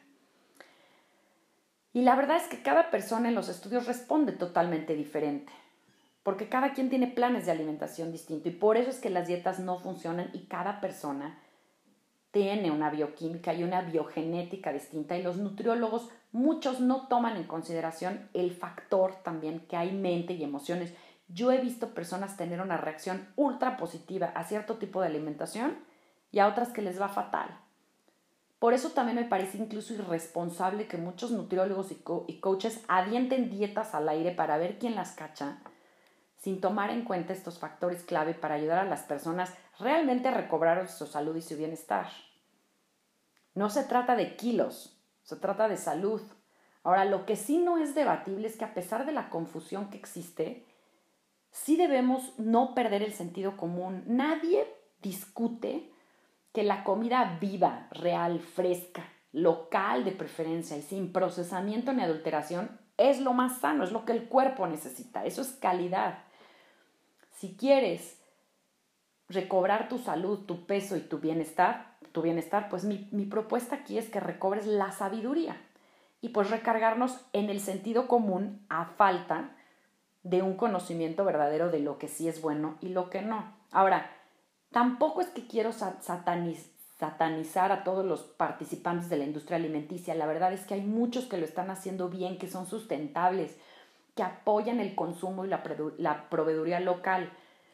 Y 1.94 2.02
la 2.02 2.16
verdad 2.16 2.38
es 2.38 2.48
que 2.48 2.62
cada 2.62 2.90
persona 2.90 3.30
en 3.30 3.36
los 3.36 3.50
estudios 3.50 3.86
responde 3.86 4.32
totalmente 4.32 4.96
diferente 4.96 5.54
porque 6.28 6.50
cada 6.50 6.74
quien 6.74 6.90
tiene 6.90 7.08
planes 7.08 7.46
de 7.46 7.54
alimentación 7.54 8.12
distinto 8.12 8.50
y 8.50 8.52
por 8.52 8.76
eso 8.76 8.90
es 8.90 9.00
que 9.00 9.10
las 9.10 9.30
dietas 9.30 9.60
no 9.60 9.80
funcionan 9.80 10.30
y 10.34 10.48
cada 10.48 10.82
persona 10.82 11.40
tiene 12.32 12.70
una 12.70 12.90
bioquímica 12.90 13.54
y 13.54 13.64
una 13.64 13.82
biogenética 13.82 14.74
distinta 14.74 15.18
y 15.18 15.24
los 15.24 15.38
nutriólogos 15.38 16.10
muchos 16.32 16.80
no 16.80 17.08
toman 17.08 17.38
en 17.38 17.46
consideración 17.46 18.30
el 18.34 18.52
factor 18.52 19.16
también 19.24 19.62
que 19.68 19.78
hay 19.78 19.92
mente 19.92 20.34
y 20.34 20.44
emociones. 20.44 20.94
Yo 21.28 21.52
he 21.52 21.60
visto 21.60 21.94
personas 21.94 22.38
tener 22.38 22.62
una 22.62 22.78
reacción 22.78 23.28
ultra 23.36 23.78
positiva 23.78 24.32
a 24.36 24.44
cierto 24.44 24.76
tipo 24.76 25.02
de 25.02 25.08
alimentación 25.08 25.78
y 26.32 26.40
a 26.40 26.48
otras 26.48 26.70
que 26.70 26.82
les 26.82 27.02
va 27.02 27.10
fatal. 27.10 27.50
Por 28.60 28.74
eso 28.74 28.90
también 28.90 29.18
me 29.18 29.26
parece 29.26 29.58
incluso 29.58 29.94
irresponsable 29.94 30.88
que 30.88 30.98
muchos 30.98 31.32
nutriólogos 31.32 31.92
y, 31.92 32.02
y 32.28 32.40
coaches 32.40 32.84
adienten 32.88 33.50
dietas 33.50 33.94
al 33.94 34.10
aire 34.10 34.32
para 34.32 34.58
ver 34.58 34.80
quién 34.80 34.96
las 34.96 35.12
cacha 35.12 35.60
sin 36.40 36.62
tomar 36.62 36.92
en 36.92 37.04
cuenta 37.04 37.34
estos 37.34 37.60
factores 37.60 38.04
clave 38.04 38.34
para 38.34 38.56
ayudar 38.56 38.80
a 38.80 38.86
las 38.86 39.02
personas 39.02 39.54
realmente 39.80 40.28
a 40.28 40.34
recobrar 40.34 40.88
su 40.88 41.06
salud 41.06 41.36
y 41.36 41.42
su 41.42 41.58
bienestar. 41.58 42.08
No 43.54 43.70
se 43.70 43.84
trata 43.84 44.16
de 44.16 44.36
kilos, 44.36 44.97
se 45.28 45.36
trata 45.36 45.68
de 45.68 45.76
salud. 45.76 46.22
Ahora, 46.84 47.04
lo 47.04 47.26
que 47.26 47.36
sí 47.36 47.58
no 47.58 47.78
es 47.78 47.94
debatible 47.94 48.48
es 48.48 48.56
que 48.56 48.64
a 48.64 48.74
pesar 48.74 49.06
de 49.06 49.12
la 49.12 49.30
confusión 49.30 49.90
que 49.90 49.98
existe, 49.98 50.66
sí 51.52 51.76
debemos 51.76 52.40
no 52.40 52.74
perder 52.74 53.04
el 53.04 53.12
sentido 53.12 53.58
común. 53.58 54.04
Nadie 54.08 54.66
discute 55.02 55.92
que 56.54 56.64
la 56.64 56.86
comida 56.86 57.38
viva, 57.42 57.90
real, 57.92 58.40
fresca, 58.40 59.04
local 59.34 60.06
de 60.06 60.14
preferencia 60.14 60.78
y 60.78 60.82
sin 60.82 61.12
procesamiento 61.12 61.92
ni 61.92 62.04
adulteración 62.04 62.80
es 62.96 63.20
lo 63.20 63.34
más 63.34 63.58
sano, 63.60 63.84
es 63.84 63.92
lo 63.92 64.06
que 64.06 64.14
el 64.14 64.30
cuerpo 64.30 64.66
necesita, 64.66 65.26
eso 65.26 65.42
es 65.42 65.50
calidad. 65.50 66.20
Si 67.34 67.58
quieres 67.58 68.18
recobrar 69.28 69.90
tu 69.90 69.98
salud, 69.98 70.46
tu 70.46 70.66
peso 70.66 70.96
y 70.96 71.02
tu 71.02 71.20
bienestar, 71.20 71.97
tu 72.12 72.22
bienestar, 72.22 72.70
pues 72.70 72.84
mi, 72.84 73.08
mi 73.12 73.26
propuesta 73.26 73.76
aquí 73.76 73.98
es 73.98 74.10
que 74.10 74.20
recobres 74.20 74.66
la 74.66 74.92
sabiduría 74.92 75.58
y 76.22 76.30
pues 76.30 76.50
recargarnos 76.50 77.20
en 77.34 77.50
el 77.50 77.60
sentido 77.60 78.08
común 78.08 78.66
a 78.70 78.86
falta 78.86 79.56
de 80.24 80.42
un 80.42 80.56
conocimiento 80.56 81.24
verdadero 81.24 81.70
de 81.70 81.80
lo 81.80 81.98
que 81.98 82.08
sí 82.08 82.28
es 82.28 82.42
bueno 82.42 82.78
y 82.82 82.90
lo 82.90 83.10
que 83.10 83.22
no. 83.22 83.54
Ahora, 83.72 84.10
tampoco 84.72 85.22
es 85.22 85.30
que 85.30 85.48
quiero 85.48 85.72
satanizar 85.72 87.72
a 87.72 87.84
todos 87.84 88.06
los 88.06 88.24
participantes 88.24 89.10
de 89.10 89.18
la 89.18 89.24
industria 89.24 89.58
alimenticia. 89.58 90.16
La 90.16 90.26
verdad 90.26 90.54
es 90.54 90.66
que 90.66 90.74
hay 90.74 90.82
muchos 90.82 91.26
que 91.26 91.38
lo 91.38 91.46
están 91.46 91.70
haciendo 91.70 92.10
bien, 92.10 92.38
que 92.38 92.50
son 92.50 92.66
sustentables, 92.66 93.56
que 94.16 94.24
apoyan 94.24 94.80
el 94.80 94.96
consumo 94.96 95.46
y 95.46 95.48
la, 95.48 95.64
proveeduría 96.30 96.80
local. 96.80 97.32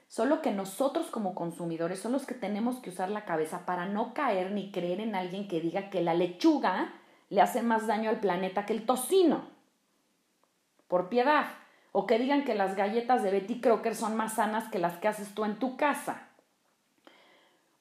Solo 0.08 0.42
que 0.42 0.52
nosotros 0.52 1.08
como 1.08 1.34
consumidores 1.34 2.00
son 2.00 2.12
los 2.12 2.26
que 2.26 2.36
tenemos 2.36 2.78
que 2.78 2.92
usar 2.92 3.10
la 3.10 3.26
cabeza 3.26 3.66
para 3.66 3.86
no 3.86 4.14
caer 4.14 4.52
ni 4.52 4.72
creer 4.72 5.00
en 5.00 5.16
alguien 5.16 5.48
que 5.48 5.60
diga 5.60 5.90
que 5.90 6.02
la 6.02 6.14
lechuga 6.14 6.94
le 7.30 7.42
hace 7.42 7.64
más 7.64 7.88
daño 7.88 8.12
al 8.12 8.20
planeta 8.20 8.66
que 8.66 8.74
el 8.74 8.86
tocino. 8.86 9.48
Por 10.88 11.10
piedad. 11.10 11.48
O 11.92 12.06
que 12.08 12.20
digan 12.20 12.44
que 12.44 12.56
las 12.56 12.76
galletas 12.76 13.24
de 13.24 13.32
Betty 13.32 13.60
Crocker 13.62 13.96
son 13.96 14.16
más 14.16 14.34
sanas 14.34 14.68
que 14.70 14.80
las 14.80 14.98
que 14.98 15.08
haces 15.08 15.34
tú 15.34 15.46
en 15.46 15.58
tu 15.58 15.78
casa. 15.78 16.28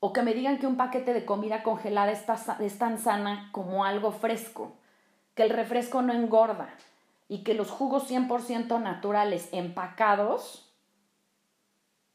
O 0.00 0.12
que 0.12 0.23
me 0.23 0.35
digan 0.35 0.59
que 0.59 0.67
un 0.67 0.76
paquete 0.76 1.14
de 1.14 1.25
comida 1.25 1.62
congelada 1.62 2.12
es 2.12 2.79
tan 2.79 2.99
sana 2.99 3.50
como 3.52 3.85
algo 3.85 4.12
fresco. 4.12 4.73
Que 5.35 5.43
el 5.45 5.50
refresco 5.50 6.02
no 6.02 6.12
engorda. 6.12 6.69
Y 7.29 7.45
que 7.45 7.55
los 7.55 7.71
jugos 7.71 8.11
100% 8.11 8.81
naturales 8.83 9.49
empacados 9.52 10.72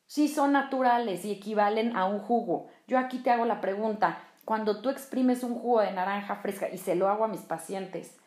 sí 0.07 0.27
son 0.27 0.53
naturales 0.53 1.23
y 1.25 1.31
equivalen 1.31 1.95
a 1.95 2.05
un 2.05 2.19
jugo. 2.19 2.67
Yo 2.87 2.97
aquí 2.97 3.19
te 3.19 3.29
hago 3.29 3.45
la 3.45 3.61
pregunta, 3.61 4.23
cuando 4.45 4.81
tú 4.81 4.89
exprimes 4.89 5.43
un 5.43 5.55
jugo 5.55 5.81
de 5.81 5.91
naranja 5.91 6.37
fresca 6.37 6.69
y 6.69 6.77
se 6.77 6.95
lo 6.95 7.09
hago 7.09 7.25
a 7.25 7.27
mis 7.27 7.41
pacientes, 7.41 8.17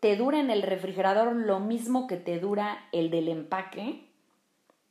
¿te 0.00 0.16
dura 0.16 0.40
en 0.40 0.50
el 0.50 0.62
refrigerador 0.62 1.34
lo 1.34 1.60
mismo 1.60 2.08
que 2.08 2.16
te 2.16 2.40
dura 2.40 2.88
el 2.90 3.10
del 3.10 3.28
empaque? 3.28 4.08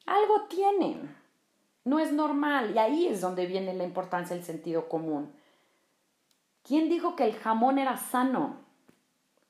Algo 0.05 0.47
tienen. 0.47 1.15
No 1.83 1.99
es 1.99 2.13
normal 2.13 2.71
y 2.73 2.77
ahí 2.77 3.07
es 3.07 3.21
donde 3.21 3.47
viene 3.47 3.73
la 3.73 3.83
importancia 3.83 4.35
del 4.35 4.45
sentido 4.45 4.87
común. 4.87 5.33
¿Quién 6.63 6.89
dijo 6.89 7.15
que 7.15 7.25
el 7.25 7.33
jamón 7.33 7.79
era 7.79 7.97
sano? 7.97 8.57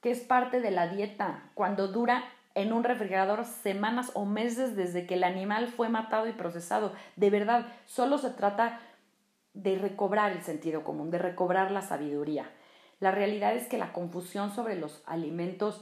Que 0.02 0.12
es 0.12 0.22
parte 0.22 0.62
de 0.62 0.72
la 0.72 0.88
dieta, 0.88 1.52
cuando 1.54 1.90
dura 1.90 2.24
en 2.56 2.74
un 2.74 2.84
refrigerador 2.84 3.46
semanas 3.46 4.12
o 4.14 4.26
meses 4.26 4.76
desde 4.76 5.06
que 5.06 5.16
el 5.16 5.24
animal 5.24 5.68
fue 5.68 5.90
matado 5.90 6.28
y 6.28 6.34
procesado. 6.34 6.94
De 7.16 7.30
verdad, 7.30 7.68
solo 7.86 8.18
se 8.18 8.30
trata 8.32 8.80
de 9.54 9.78
recobrar 9.78 10.32
el 10.32 10.42
sentido 10.42 10.84
común, 10.84 11.12
de 11.12 11.18
recobrar 11.18 11.72
la 11.72 11.82
sabiduría. 11.82 12.50
La 13.00 13.12
realidad 13.12 13.56
es 13.56 13.68
que 13.68 13.78
la 13.78 13.94
confusión 13.94 14.52
sobre 14.52 14.80
los 14.80 15.02
alimentos 15.06 15.82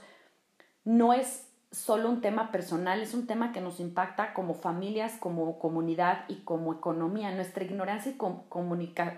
no 0.83 1.13
es 1.13 1.49
solo 1.71 2.09
un 2.09 2.21
tema 2.21 2.51
personal, 2.51 3.01
es 3.01 3.13
un 3.13 3.27
tema 3.27 3.51
que 3.51 3.61
nos 3.61 3.79
impacta 3.79 4.33
como 4.33 4.55
familias, 4.55 5.17
como 5.19 5.59
comunidad 5.59 6.25
y 6.27 6.37
como 6.37 6.73
economía. 6.73 7.31
Nuestra 7.31 7.63
ignorancia 7.63 8.13
y 8.13 8.17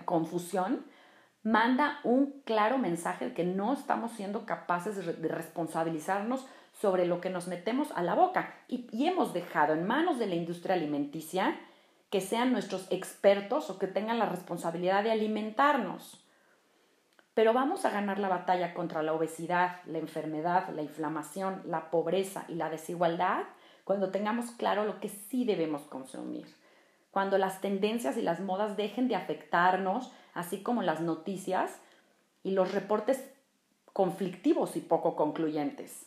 confusión 0.04 0.84
manda 1.42 1.98
un 2.04 2.42
claro 2.44 2.78
mensaje 2.78 3.26
de 3.26 3.34
que 3.34 3.44
no 3.44 3.72
estamos 3.72 4.12
siendo 4.12 4.46
capaces 4.46 4.96
de 4.96 5.28
responsabilizarnos 5.28 6.46
sobre 6.80 7.06
lo 7.06 7.20
que 7.20 7.30
nos 7.30 7.48
metemos 7.48 7.92
a 7.92 8.02
la 8.02 8.14
boca 8.14 8.54
y, 8.68 8.86
y 8.90 9.06
hemos 9.06 9.32
dejado 9.32 9.72
en 9.72 9.86
manos 9.86 10.18
de 10.18 10.26
la 10.26 10.34
industria 10.34 10.74
alimenticia 10.74 11.58
que 12.10 12.20
sean 12.20 12.52
nuestros 12.52 12.86
expertos 12.90 13.70
o 13.70 13.78
que 13.78 13.86
tengan 13.86 14.18
la 14.18 14.26
responsabilidad 14.26 15.02
de 15.02 15.12
alimentarnos. 15.12 16.22
Pero 17.34 17.54
vamos 17.54 17.86
a 17.86 17.90
ganar 17.90 18.18
la 18.18 18.28
batalla 18.28 18.74
contra 18.74 19.02
la 19.02 19.14
obesidad, 19.14 19.76
la 19.86 19.98
enfermedad, 19.98 20.68
la 20.74 20.82
inflamación, 20.82 21.62
la 21.64 21.90
pobreza 21.90 22.44
y 22.48 22.56
la 22.56 22.68
desigualdad 22.68 23.44
cuando 23.84 24.10
tengamos 24.10 24.50
claro 24.52 24.84
lo 24.84 25.00
que 25.00 25.08
sí 25.08 25.44
debemos 25.44 25.82
consumir. 25.82 26.46
Cuando 27.10 27.38
las 27.38 27.60
tendencias 27.60 28.16
y 28.16 28.22
las 28.22 28.40
modas 28.40 28.76
dejen 28.76 29.08
de 29.08 29.16
afectarnos, 29.16 30.12
así 30.34 30.62
como 30.62 30.82
las 30.82 31.00
noticias 31.00 31.80
y 32.42 32.52
los 32.52 32.72
reportes 32.72 33.26
conflictivos 33.92 34.76
y 34.76 34.80
poco 34.80 35.16
concluyentes. 35.16 36.06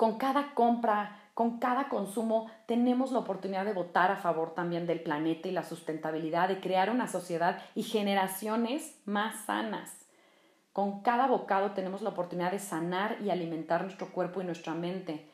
Con 0.00 0.16
cada 0.16 0.54
compra, 0.54 1.14
con 1.34 1.58
cada 1.58 1.90
consumo 1.90 2.50
tenemos 2.64 3.12
la 3.12 3.18
oportunidad 3.18 3.66
de 3.66 3.74
votar 3.74 4.10
a 4.10 4.16
favor 4.16 4.54
también 4.54 4.86
del 4.86 5.02
planeta 5.02 5.46
y 5.46 5.50
la 5.50 5.62
sustentabilidad, 5.62 6.48
de 6.48 6.58
crear 6.58 6.88
una 6.88 7.06
sociedad 7.06 7.60
y 7.74 7.82
generaciones 7.82 8.98
más 9.04 9.44
sanas. 9.44 9.90
Con 10.72 11.02
cada 11.02 11.26
bocado 11.26 11.72
tenemos 11.72 12.00
la 12.00 12.08
oportunidad 12.08 12.50
de 12.50 12.60
sanar 12.60 13.18
y 13.20 13.28
alimentar 13.28 13.82
nuestro 13.82 14.10
cuerpo 14.10 14.40
y 14.40 14.44
nuestra 14.46 14.72
mente. 14.72 15.28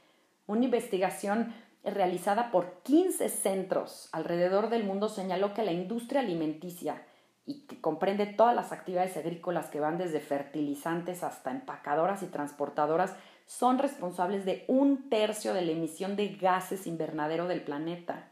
Una 0.48 0.64
investigación 0.64 1.54
realizada 1.84 2.50
por 2.50 2.80
15 2.82 3.28
centros 3.28 4.08
alrededor 4.10 4.68
del 4.68 4.82
mundo 4.82 5.08
señaló 5.08 5.54
que 5.54 5.62
la 5.62 5.70
industria 5.70 6.22
alimenticia 6.22 7.04
y 7.48 7.60
que 7.68 7.80
comprende 7.80 8.26
todas 8.26 8.56
las 8.56 8.72
actividades 8.72 9.16
agrícolas 9.16 9.66
que 9.66 9.78
van 9.78 9.96
desde 9.96 10.18
fertilizantes 10.18 11.22
hasta 11.22 11.52
empacadoras 11.52 12.24
y 12.24 12.26
transportadoras 12.26 13.14
son 13.46 13.78
responsables 13.78 14.44
de 14.44 14.64
un 14.66 15.08
tercio 15.08 15.54
de 15.54 15.62
la 15.62 15.72
emisión 15.72 16.16
de 16.16 16.28
gases 16.28 16.86
invernadero 16.86 17.46
del 17.46 17.62
planeta. 17.62 18.28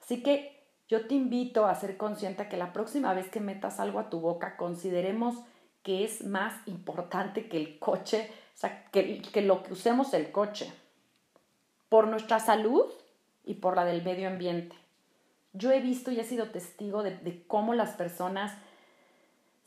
Así 0.00 0.22
que 0.22 0.62
yo 0.88 1.06
te 1.06 1.14
invito 1.14 1.66
a 1.66 1.74
ser 1.74 1.96
consciente 1.96 2.48
que 2.48 2.58
la 2.58 2.72
próxima 2.72 3.14
vez 3.14 3.30
que 3.30 3.40
metas 3.40 3.80
algo 3.80 3.98
a 3.98 4.10
tu 4.10 4.20
boca, 4.20 4.56
consideremos 4.58 5.36
que 5.82 6.04
es 6.04 6.24
más 6.24 6.54
importante 6.66 7.48
que 7.48 7.56
el 7.56 7.78
coche, 7.78 8.30
o 8.54 8.58
sea, 8.58 8.84
que, 8.90 9.22
que 9.22 9.40
lo 9.40 9.62
que 9.62 9.72
usemos 9.72 10.12
el 10.12 10.30
coche, 10.30 10.70
por 11.88 12.06
nuestra 12.08 12.40
salud 12.40 12.84
y 13.44 13.54
por 13.54 13.74
la 13.74 13.84
del 13.84 14.04
medio 14.04 14.28
ambiente. 14.28 14.76
Yo 15.54 15.72
he 15.72 15.80
visto 15.80 16.10
y 16.10 16.20
he 16.20 16.24
sido 16.24 16.50
testigo 16.50 17.02
de, 17.02 17.16
de 17.18 17.42
cómo 17.46 17.74
las 17.74 17.90
personas 17.90 18.52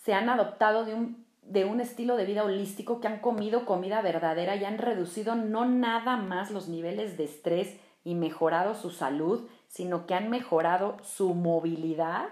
se 0.03 0.13
han 0.13 0.29
adoptado 0.29 0.85
de 0.85 0.93
un 0.93 1.24
de 1.45 1.63
un 1.65 1.79
estilo 1.79 2.15
de 2.17 2.25
vida 2.25 2.43
holístico 2.43 2.99
que 2.99 3.07
han 3.07 3.19
comido 3.19 3.65
comida 3.65 4.01
verdadera 4.01 4.55
y 4.55 4.65
han 4.65 4.77
reducido 4.77 5.35
no 5.35 5.65
nada 5.65 6.17
más 6.17 6.51
los 6.51 6.67
niveles 6.67 7.17
de 7.17 7.25
estrés 7.25 7.77
y 8.03 8.15
mejorado 8.15 8.75
su 8.75 8.89
salud, 8.89 9.47
sino 9.67 10.05
que 10.05 10.15
han 10.15 10.29
mejorado 10.29 10.97
su 11.03 11.33
movilidad, 11.33 12.27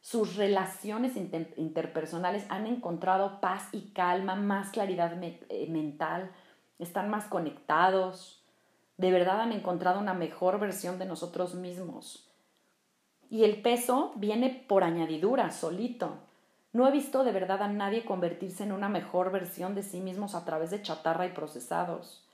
sus 0.00 0.36
relaciones 0.36 1.16
interpersonales, 1.16 2.46
han 2.48 2.66
encontrado 2.66 3.40
paz 3.40 3.68
y 3.72 3.90
calma, 3.92 4.36
más 4.36 4.70
claridad 4.70 5.12
eh, 5.22 5.66
mental, 5.68 6.30
están 6.78 7.10
más 7.10 7.24
conectados, 7.26 8.44
de 8.96 9.10
verdad 9.10 9.40
han 9.40 9.52
encontrado 9.52 10.00
una 10.00 10.14
mejor 10.14 10.58
versión 10.58 10.98
de 10.98 11.06
nosotros 11.06 11.54
mismos. 11.54 12.28
Y 13.30 13.44
el 13.44 13.60
peso 13.60 14.12
viene 14.16 14.64
por 14.68 14.84
añadidura, 14.84 15.50
solito. 15.50 16.27
No 16.78 16.86
he 16.86 16.92
visto 16.92 17.24
de 17.24 17.32
verdad 17.32 17.60
a 17.62 17.66
nadie 17.66 18.04
convertirse 18.04 18.62
en 18.62 18.70
una 18.70 18.88
mejor 18.88 19.32
versión 19.32 19.74
de 19.74 19.82
sí 19.82 19.98
mismos 19.98 20.36
a 20.36 20.44
través 20.44 20.70
de 20.70 20.80
chatarra 20.80 21.26
y 21.26 21.30
procesados. 21.30 22.24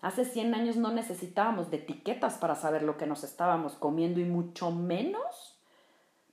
Hace 0.00 0.24
100 0.24 0.54
años 0.54 0.76
no 0.76 0.90
necesitábamos 0.90 1.70
de 1.70 1.76
etiquetas 1.76 2.38
para 2.38 2.54
saber 2.54 2.82
lo 2.82 2.96
que 2.96 3.04
nos 3.04 3.24
estábamos 3.24 3.74
comiendo 3.74 4.20
y 4.20 4.24
mucho 4.24 4.70
menos 4.70 5.60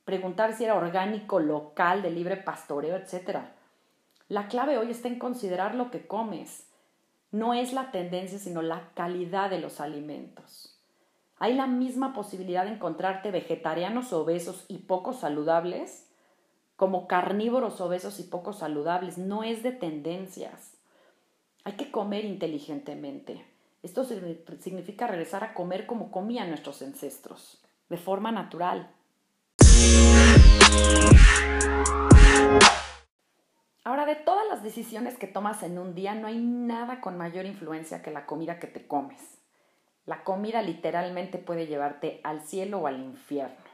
preguntar 0.05 0.53
si 0.53 0.63
era 0.63 0.75
orgánico, 0.75 1.41
local, 1.41 2.01
de 2.01 2.11
libre 2.11 2.37
pastoreo, 2.37 2.95
etc. 2.95 3.39
La 4.29 4.47
clave 4.47 4.77
hoy 4.77 4.89
está 4.89 5.09
en 5.09 5.19
considerar 5.19 5.75
lo 5.75 5.91
que 5.91 6.07
comes. 6.07 6.69
No 7.31 7.53
es 7.53 7.73
la 7.73 7.91
tendencia, 7.91 8.39
sino 8.39 8.61
la 8.61 8.93
calidad 8.93 9.49
de 9.49 9.59
los 9.59 9.81
alimentos. 9.81 10.79
Hay 11.37 11.55
la 11.55 11.67
misma 11.67 12.13
posibilidad 12.13 12.63
de 12.63 12.71
encontrarte 12.71 13.29
vegetarianos 13.29 14.13
obesos 14.13 14.63
y 14.69 14.77
poco 14.77 15.11
saludables 15.11 16.07
como 16.81 17.05
carnívoros 17.05 17.79
obesos 17.79 18.19
y 18.19 18.23
poco 18.23 18.53
saludables, 18.53 19.19
no 19.19 19.43
es 19.43 19.61
de 19.61 19.71
tendencias. 19.71 20.73
Hay 21.63 21.73
que 21.73 21.91
comer 21.91 22.25
inteligentemente. 22.25 23.45
Esto 23.83 24.03
significa 24.03 25.05
regresar 25.05 25.43
a 25.43 25.53
comer 25.53 25.85
como 25.85 26.09
comían 26.09 26.49
nuestros 26.49 26.81
ancestros, 26.81 27.63
de 27.87 27.97
forma 27.97 28.31
natural. 28.31 28.89
Ahora, 33.83 34.07
de 34.07 34.15
todas 34.15 34.47
las 34.49 34.63
decisiones 34.63 35.19
que 35.19 35.27
tomas 35.27 35.61
en 35.61 35.77
un 35.77 35.93
día, 35.93 36.15
no 36.15 36.25
hay 36.25 36.39
nada 36.39 36.99
con 36.99 37.15
mayor 37.15 37.45
influencia 37.45 38.01
que 38.01 38.09
la 38.09 38.25
comida 38.25 38.57
que 38.57 38.65
te 38.65 38.87
comes. 38.87 39.21
La 40.07 40.23
comida 40.23 40.63
literalmente 40.63 41.37
puede 41.37 41.67
llevarte 41.67 42.21
al 42.23 42.41
cielo 42.41 42.79
o 42.79 42.87
al 42.87 42.99
infierno. 42.99 43.70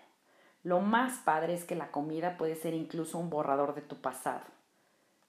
Lo 0.63 0.81
más 0.81 1.19
padre 1.19 1.53
es 1.53 1.63
que 1.63 1.75
la 1.75 1.91
comida 1.91 2.37
puede 2.37 2.55
ser 2.55 2.73
incluso 2.73 3.17
un 3.17 3.29
borrador 3.29 3.75
de 3.75 3.81
tu 3.81 3.95
pasado. 4.01 4.43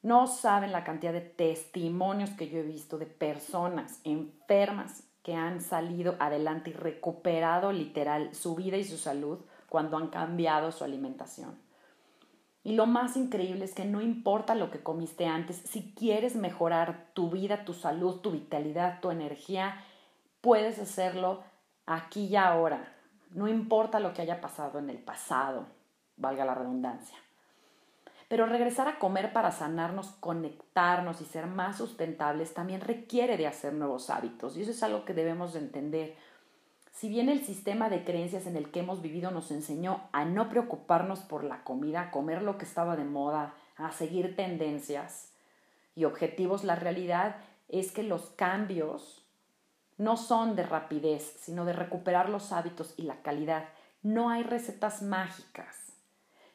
No 0.03 0.27
saben 0.27 0.73
la 0.73 0.85
cantidad 0.85 1.12
de 1.12 1.21
testimonios 1.21 2.31
que 2.31 2.49
yo 2.49 2.59
he 2.59 2.62
visto 2.62 2.99
de 2.99 3.07
personas 3.07 4.01
enfermas 4.05 5.03
que 5.23 5.35
han 5.35 5.61
salido 5.61 6.17
adelante 6.21 6.71
y 6.71 6.73
recuperado 6.73 7.73
literal 7.73 8.35
su 8.35 8.55
vida 8.55 8.77
y 8.77 8.85
su 8.85 8.97
salud 8.97 9.41
cuando 9.69 9.97
han 9.97 10.09
cambiado 10.09 10.73
su 10.73 10.85
alimentación. 10.85 11.59
Y 12.64 12.73
lo 12.73 12.87
más 12.87 13.17
increíble 13.17 13.64
es 13.64 13.75
que 13.75 13.85
no 13.85 14.01
importa 14.01 14.55
lo 14.55 14.71
que 14.71 14.83
comiste 14.83 15.27
antes, 15.27 15.57
si 15.57 15.95
quieres 15.95 16.37
mejorar 16.37 17.11
tu 17.14 17.31
vida, 17.31 17.64
tu 17.64 17.75
salud, 17.75 18.21
tu 18.21 18.31
vitalidad, 18.31 19.01
tu 19.01 19.11
energía, 19.11 19.83
puedes 20.41 20.79
hacerlo 20.79 21.43
aquí 21.87 22.27
y 22.27 22.37
ahora. 22.37 22.95
No 23.31 23.49
importa 23.49 24.01
lo 24.01 24.14
que 24.14 24.23
haya 24.23 24.41
pasado 24.41 24.79
en 24.79 24.91
el 24.91 24.99
pasado, 24.99 25.67
valga 26.17 26.45
la 26.45 26.55
redundancia. 26.55 27.17
Pero 28.29 28.45
regresar 28.45 28.88
a 28.88 28.99
comer 28.99 29.33
para 29.33 29.51
sanarnos, 29.51 30.09
conectarnos 30.21 31.21
y 31.23 31.25
ser 31.25 31.47
más 31.47 31.79
sustentables 31.79 32.53
también 32.53 32.83
requiere 32.83 33.38
de 33.38 33.47
hacer 33.47 33.73
nuevos 33.73 34.11
hábitos. 34.11 34.57
Y 34.57 34.62
eso 34.62 34.71
es 34.71 34.83
algo 34.83 35.07
que 35.07 35.14
debemos 35.14 35.55
de 35.55 35.61
entender. 35.61 36.14
Si 36.93 37.09
bien 37.09 37.31
el 37.31 37.45
sistema 37.45 37.88
de 37.88 38.05
creencias 38.05 38.47
en 38.47 38.57
el 38.57 38.71
que 38.71 38.81
hemos 38.81 39.01
vivido 39.01 39.31
nos 39.31 39.51
enseñó 39.51 40.03
a 40.12 40.27
no 40.27 40.51
preocuparnos 40.51 41.21
por 41.21 41.43
la 41.43 41.64
comida, 41.64 42.03
a 42.03 42.11
comer 42.11 42.43
lo 42.43 42.59
que 42.59 42.64
estaba 42.64 42.97
de 42.97 43.05
moda, 43.05 43.55
a 43.77 43.93
seguir 43.93 44.37
tendencias 44.37 45.33
y 45.95 46.05
objetivos, 46.05 46.64
la 46.64 46.75
realidad 46.75 47.37
es 47.69 47.93
que 47.93 48.03
los 48.03 48.27
cambios 48.31 49.25
no 49.99 50.17
son 50.17 50.57
de 50.57 50.63
rapidez, 50.63 51.37
sino 51.41 51.65
de 51.65 51.73
recuperar 51.73 52.29
los 52.29 52.53
hábitos 52.53 52.95
y 52.97 53.03
la 53.03 53.21
calidad. 53.23 53.69
No 54.03 54.31
hay 54.31 54.45
recetas 54.45 55.03
mágicas. 55.03 55.89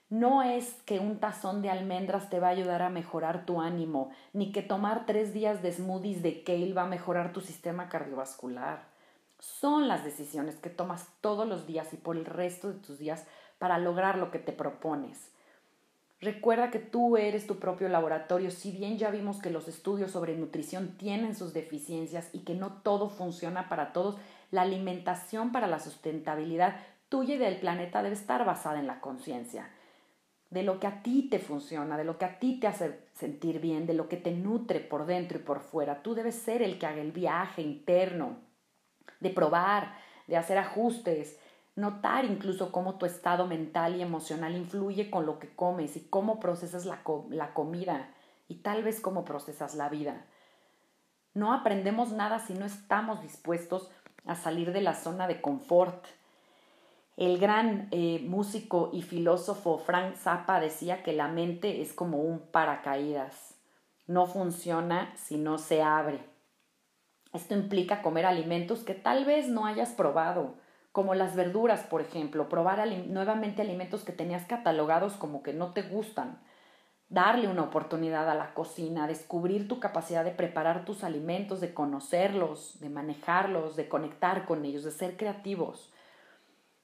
No 0.10 0.44
es 0.44 0.74
que 0.86 1.00
un 1.00 1.20
tazón 1.20 1.62
de 1.62 1.70
almendras 1.70 2.30
te 2.30 2.40
va 2.40 2.48
a 2.48 2.52
ayudar 2.52 2.82
a 2.82 2.90
mejorar 2.90 3.46
tu 3.46 3.60
ánimo, 3.60 4.12
ni 4.32 4.52
que 4.52 4.62
tomar 4.62 5.06
tres 5.06 5.34
días 5.34 5.62
de 5.62 5.74
smoothies 5.74 6.22
de 6.22 6.44
kale 6.44 6.74
va 6.74 6.84
a 6.84 6.88
mejorar 6.88 7.34
tu 7.34 7.42
sistema 7.42 7.90
cardiovascular. 7.90 8.88
Son 9.40 9.90
las 9.90 10.06
decisiones 10.06 10.56
que 10.56 10.70
tomas 10.70 11.08
todos 11.20 11.46
los 11.48 11.68
días 11.68 11.92
y 11.94 11.98
por 11.98 12.16
el 12.16 12.26
resto 12.26 12.72
de 12.72 12.80
tus 12.80 12.98
días 12.98 13.26
para 13.58 13.78
lograr 13.78 14.18
lo 14.18 14.32
que 14.32 14.40
te 14.40 14.54
propones. 14.54 15.33
Recuerda 16.24 16.72
que 16.72 16.80
tú 16.80 17.18
eres 17.18 17.48
tu 17.48 17.60
propio 17.60 17.90
laboratorio, 17.90 18.50
si 18.50 18.72
bien 18.72 18.98
ya 18.98 19.12
vimos 19.12 19.42
que 19.42 19.50
los 19.50 19.68
estudios 19.68 20.12
sobre 20.12 20.38
nutrición 20.38 20.96
tienen 20.98 21.36
sus 21.36 21.54
deficiencias 21.54 22.30
y 22.32 22.40
que 22.40 22.56
no 22.56 22.82
todo 22.82 23.10
funciona 23.10 23.68
para 23.68 23.92
todos, 23.92 24.16
la 24.50 24.62
alimentación 24.62 25.52
para 25.52 25.68
la 25.68 25.80
sustentabilidad 25.80 26.78
tuya 27.10 27.36
y 27.36 27.40
del 27.40 27.60
planeta 27.60 28.02
debe 28.02 28.16
estar 28.16 28.46
basada 28.46 28.80
en 28.80 28.88
la 28.88 29.02
conciencia, 29.02 29.70
de 30.50 30.64
lo 30.64 30.80
que 30.80 30.88
a 30.88 31.04
ti 31.04 31.28
te 31.30 31.40
funciona, 31.40 31.98
de 31.98 32.06
lo 32.06 32.18
que 32.18 32.24
a 32.24 32.40
ti 32.40 32.58
te 32.58 32.68
hace 32.68 33.02
sentir 33.12 33.60
bien, 33.60 33.86
de 33.86 33.94
lo 33.94 34.08
que 34.08 34.16
te 34.16 34.32
nutre 34.32 34.80
por 34.80 35.06
dentro 35.06 35.40
y 35.40 35.42
por 35.42 35.60
fuera. 35.60 36.04
Tú 36.04 36.16
debes 36.16 36.36
ser 36.36 36.62
el 36.62 36.80
que 36.80 36.86
haga 36.86 37.02
el 37.02 37.12
viaje 37.12 37.62
interno, 37.62 38.38
de 39.20 39.30
probar, 39.30 39.94
de 40.28 40.38
hacer 40.38 40.58
ajustes, 40.58 41.38
Notar 41.76 42.26
incluso 42.26 42.72
cómo 42.72 43.00
tu 43.00 43.06
estado 43.08 43.48
mental 43.48 43.96
y 43.96 44.02
emocional 44.02 44.56
influye 44.56 45.10
con 45.10 45.26
lo 45.26 45.40
que 45.40 45.50
comes 45.56 45.96
y 45.96 46.02
cómo 46.02 46.40
procesas 46.40 46.86
la, 46.86 47.02
la 47.30 47.54
comida 47.54 48.10
y 48.48 48.56
tal 48.56 48.84
vez 48.84 49.02
cómo 49.02 49.26
procesas 49.26 49.74
la 49.74 49.90
vida. 49.90 50.26
No 51.34 51.52
aprendemos 51.52 52.12
nada 52.12 52.38
si 52.38 52.54
no 52.54 52.66
estamos 52.66 53.24
dispuestos 53.24 53.90
a 54.26 54.36
salir 54.36 54.72
de 54.72 54.82
la 54.82 54.94
zona 54.94 55.28
de 55.28 55.42
confort. 55.42 56.06
El 57.18 57.40
gran 57.40 57.88
eh, 57.90 58.24
músico 58.24 58.92
y 58.94 59.02
filósofo 59.02 59.80
Frank 59.80 60.16
Zappa 60.16 60.60
decía 60.60 61.02
que 61.02 61.14
la 61.14 61.28
mente 61.28 61.82
es 61.82 61.92
como 61.92 62.20
un 62.20 62.40
paracaídas. 62.40 63.56
No 64.06 64.28
funciona 64.28 65.12
si 65.16 65.38
no 65.38 65.58
se 65.58 65.82
abre. 65.82 66.20
Esto 67.34 67.56
implica 67.56 68.04
comer 68.04 68.28
alimentos 68.28 68.84
que 68.84 68.94
tal 68.94 69.26
vez 69.26 69.48
no 69.48 69.66
hayas 69.66 69.90
probado 69.94 70.62
como 70.94 71.16
las 71.16 71.36
verduras, 71.36 71.82
por 71.82 72.02
ejemplo, 72.02 72.48
probar 72.48 72.88
nuevamente 73.08 73.64
alimentos 73.64 74.04
que 74.04 74.12
tenías 74.12 74.46
catalogados 74.46 75.14
como 75.14 75.42
que 75.42 75.52
no 75.52 75.74
te 75.74 75.82
gustan, 75.82 76.40
darle 77.10 77.48
una 77.48 77.64
oportunidad 77.64 78.30
a 78.30 78.36
la 78.36 78.54
cocina, 78.54 79.08
descubrir 79.08 79.68
tu 79.68 79.80
capacidad 79.80 80.24
de 80.24 80.32
preparar 80.32 80.86
tus 80.86 81.04
alimentos, 81.04 81.62
de 81.62 81.74
conocerlos, 81.74 82.80
de 82.80 82.90
manejarlos, 82.90 83.76
de 83.76 83.90
conectar 83.90 84.46
con 84.46 84.66
ellos, 84.66 84.84
de 84.84 84.92
ser 84.92 85.18
creativos. 85.18 85.92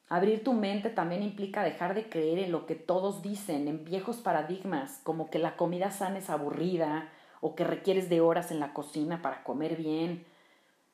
Abrir 0.08 0.43
tu 0.43 0.54
mente 0.54 0.89
también 0.89 1.22
implica 1.22 1.63
dejar 1.63 1.93
de 1.93 2.10
creer 2.10 2.39
en 2.39 2.52
lo 2.52 2.65
que 2.65 2.74
todos 2.74 3.22
dicen, 3.22 3.67
en 3.67 3.86
viejos 3.86 4.17
paradigmas, 4.17 5.02
como 5.04 5.30
que 5.30 5.38
la 5.38 5.56
comida 5.56 5.91
sana 5.91 6.17
es 6.17 6.32
aburrida 6.32 7.10
o 7.41 7.54
que 7.54 7.63
requieres 7.63 8.10
de 8.10 8.22
horas 8.22 8.50
en 8.50 8.60
la 8.60 8.74
cocina 8.74 9.22
para 9.22 9.43
comer 9.43 9.76
bien. 9.76 10.26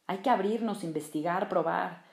Hay 0.06 0.18
que 0.18 0.30
abrirnos, 0.30 0.84
investigar, 0.84 1.48
probar. 1.48 2.05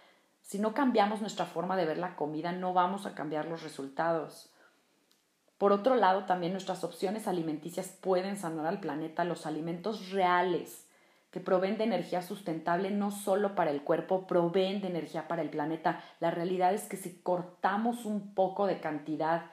Si 0.43 0.59
no 0.59 0.75
cambiamos 0.75 1.21
nuestra 1.21 1.47
forma 1.47 1.77
de 1.77 1.87
ver 1.87 1.99
la 1.99 2.17
comida, 2.17 2.53
no 2.53 2.73
vamos 2.73 3.07
a 3.07 3.15
cambiar 3.15 3.47
los 3.47 3.63
resultados. 3.63 4.53
Por 5.57 5.73
otro 5.73 5.95
lado, 5.95 6.25
también 6.25 6.53
nuestras 6.53 6.83
opciones 6.85 7.29
alimenticias 7.29 7.89
pueden 7.89 8.37
sanar 8.37 8.67
al 8.67 8.81
planeta. 8.81 9.25
Los 9.25 9.47
alimentos 9.47 10.11
reales 10.11 10.89
que 11.31 11.41
proveen 11.41 11.79
de 11.79 11.85
energía 11.85 12.21
sustentable 12.21 12.91
no 12.91 13.11
solo 13.11 13.55
para 13.55 13.71
el 13.71 13.83
cuerpo, 13.83 14.27
proveen 14.27 14.83
de 14.83 14.89
energía 14.89 15.29
para 15.29 15.41
el 15.41 15.49
planeta. 15.49 16.03
La 16.21 16.31
realidad 16.31 16.75
es 16.75 16.85
que 16.89 16.99
si 16.99 17.21
cortamos 17.23 18.05
un 18.05 18.35
poco 18.35 18.67
de 18.67 18.81
cantidad 18.81 19.47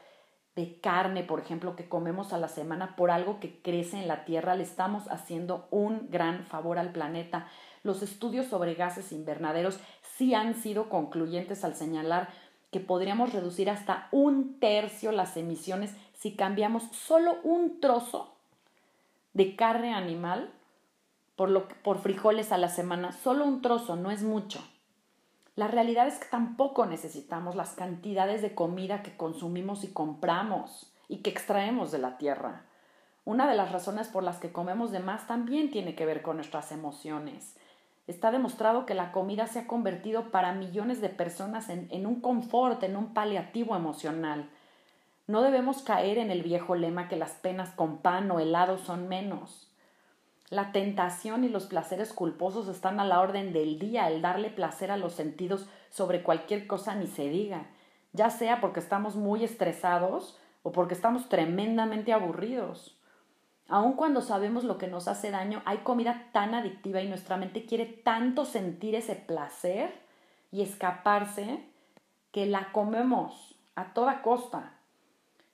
de 0.56 0.82
carne, 0.82 1.24
por 1.24 1.40
ejemplo, 1.40 1.78
que 1.78 1.88
comemos 1.88 2.34
a 2.34 2.38
la 2.38 2.50
semana 2.50 2.98
por 2.98 3.12
algo 3.12 3.40
que 3.40 3.62
crece 3.62 3.98
en 3.98 4.10
la 4.10 4.26
tierra, 4.26 4.56
le 4.56 4.64
estamos 4.64 5.08
haciendo 5.08 5.70
un 5.72 6.10
gran 6.10 6.44
favor 6.48 6.78
al 6.80 6.92
planeta. 6.92 7.48
Los 7.84 8.02
estudios 8.02 8.48
sobre 8.48 8.76
gases 8.76 9.12
invernaderos 9.12 9.80
sí 10.18 10.34
han 10.34 10.56
sido 10.56 10.90
concluyentes 10.90 11.64
al 11.64 11.76
señalar 11.76 12.30
que 12.72 12.80
podríamos 12.80 13.34
reducir 13.34 13.70
hasta 13.70 14.08
un 14.12 14.60
tercio 14.60 15.12
las 15.12 15.38
emisiones 15.38 15.96
si 16.14 16.36
cambiamos 16.36 16.84
solo 16.92 17.38
un 17.44 17.80
trozo 17.80 18.36
de 19.34 19.56
carne 19.56 19.94
animal 19.94 20.52
por, 21.36 21.50
lo, 21.50 21.68
por 21.84 22.00
frijoles 22.00 22.52
a 22.52 22.58
la 22.58 22.68
semana. 22.68 23.12
Solo 23.14 23.46
un 23.46 23.62
trozo, 23.62 23.96
no 23.96 24.12
es 24.12 24.24
mucho. 24.24 24.62
La 25.56 25.68
realidad 25.68 26.08
es 26.08 26.20
que 26.20 26.28
tampoco 26.30 26.86
necesitamos 26.86 27.56
las 27.56 27.74
cantidades 27.74 28.42
de 28.42 28.56
comida 28.56 29.04
que 29.04 29.16
consumimos 29.16 29.84
y 29.84 29.92
compramos 29.92 30.92
y 31.08 31.18
que 31.18 31.30
extraemos 31.30 31.92
de 31.92 31.98
la 31.98 32.18
tierra. 32.18 32.66
Una 33.26 33.48
de 33.48 33.56
las 33.56 33.72
razones 33.72 34.08
por 34.08 34.24
las 34.24 34.38
que 34.38 34.52
comemos 34.52 34.92
de 34.92 35.00
más 35.00 35.28
también 35.28 35.70
tiene 35.70 35.96
que 35.96 36.06
ver 36.06 36.22
con 36.22 36.38
nuestras 36.38 36.72
emociones. 36.72 37.56
Está 38.10 38.32
demostrado 38.32 38.88
que 38.88 38.96
la 38.96 39.12
comida 39.12 39.46
se 39.46 39.60
ha 39.60 39.68
convertido 39.68 40.32
para 40.32 40.52
millones 40.52 41.00
de 41.00 41.10
personas 41.10 41.70
en, 41.70 42.08
un 42.08 42.22
confort, 42.22 42.82
en 42.82 42.96
un 42.96 43.14
paliativo 43.14 43.76
emocional. 43.76 44.50
No 45.28 45.44
debemos 45.44 45.84
caer 45.84 46.18
en 46.18 46.32
el 46.32 46.42
viejo 46.42 46.74
lema 46.74 47.08
que 47.08 47.18
las 47.18 47.34
penas 47.34 47.70
con 47.70 48.00
pan 48.00 48.32
o 48.32 48.40
helado 48.40 48.80
son 48.80 49.08
menos. 49.08 49.72
La 50.50 50.72
tentación 50.72 51.44
y 51.44 51.50
los 51.50 51.68
placeres 51.68 52.12
culposos 52.12 52.68
están 52.68 53.00
a 53.00 53.06
la 53.06 53.20
orden 53.20 53.54
del 53.54 53.78
día, 53.78 54.08
el 54.08 54.24
darle 54.24 54.50
placer 54.50 54.90
a 54.90 54.98
los 54.98 55.14
sentidos 55.14 55.68
sobre 55.92 56.24
cualquier 56.24 56.66
cosa 56.66 56.96
ni 56.96 57.06
se 57.06 57.30
diga, 57.30 57.68
ya 58.12 58.32
sea 58.32 58.60
porque 58.60 58.80
estamos 58.80 59.18
muy 59.18 59.44
estresados 59.44 60.40
o 60.64 60.72
porque 60.72 60.96
estamos 60.96 61.30
tremendamente 61.30 62.12
aburridos. 62.12 62.99
Aun 63.70 63.94
cuando 63.94 64.22
sabemos 64.22 64.64
lo 64.64 64.80
que 64.80 64.88
nos 64.88 65.08
hace 65.08 65.30
daño, 65.30 65.62
hay 65.64 65.78
comida 65.80 66.26
tan 66.32 66.56
adictiva 66.56 67.02
y 67.02 67.08
nuestra 67.08 67.38
mente 67.38 67.68
quiere 67.68 67.86
tanto 67.86 68.46
sentir 68.46 68.96
ese 68.96 69.16
placer 69.16 69.94
y 70.52 70.64
escaparse 70.64 71.64
que 72.32 72.48
la 72.48 72.72
comemos 72.72 73.56
a 73.76 73.94
toda 73.94 74.24
costa. 74.24 74.74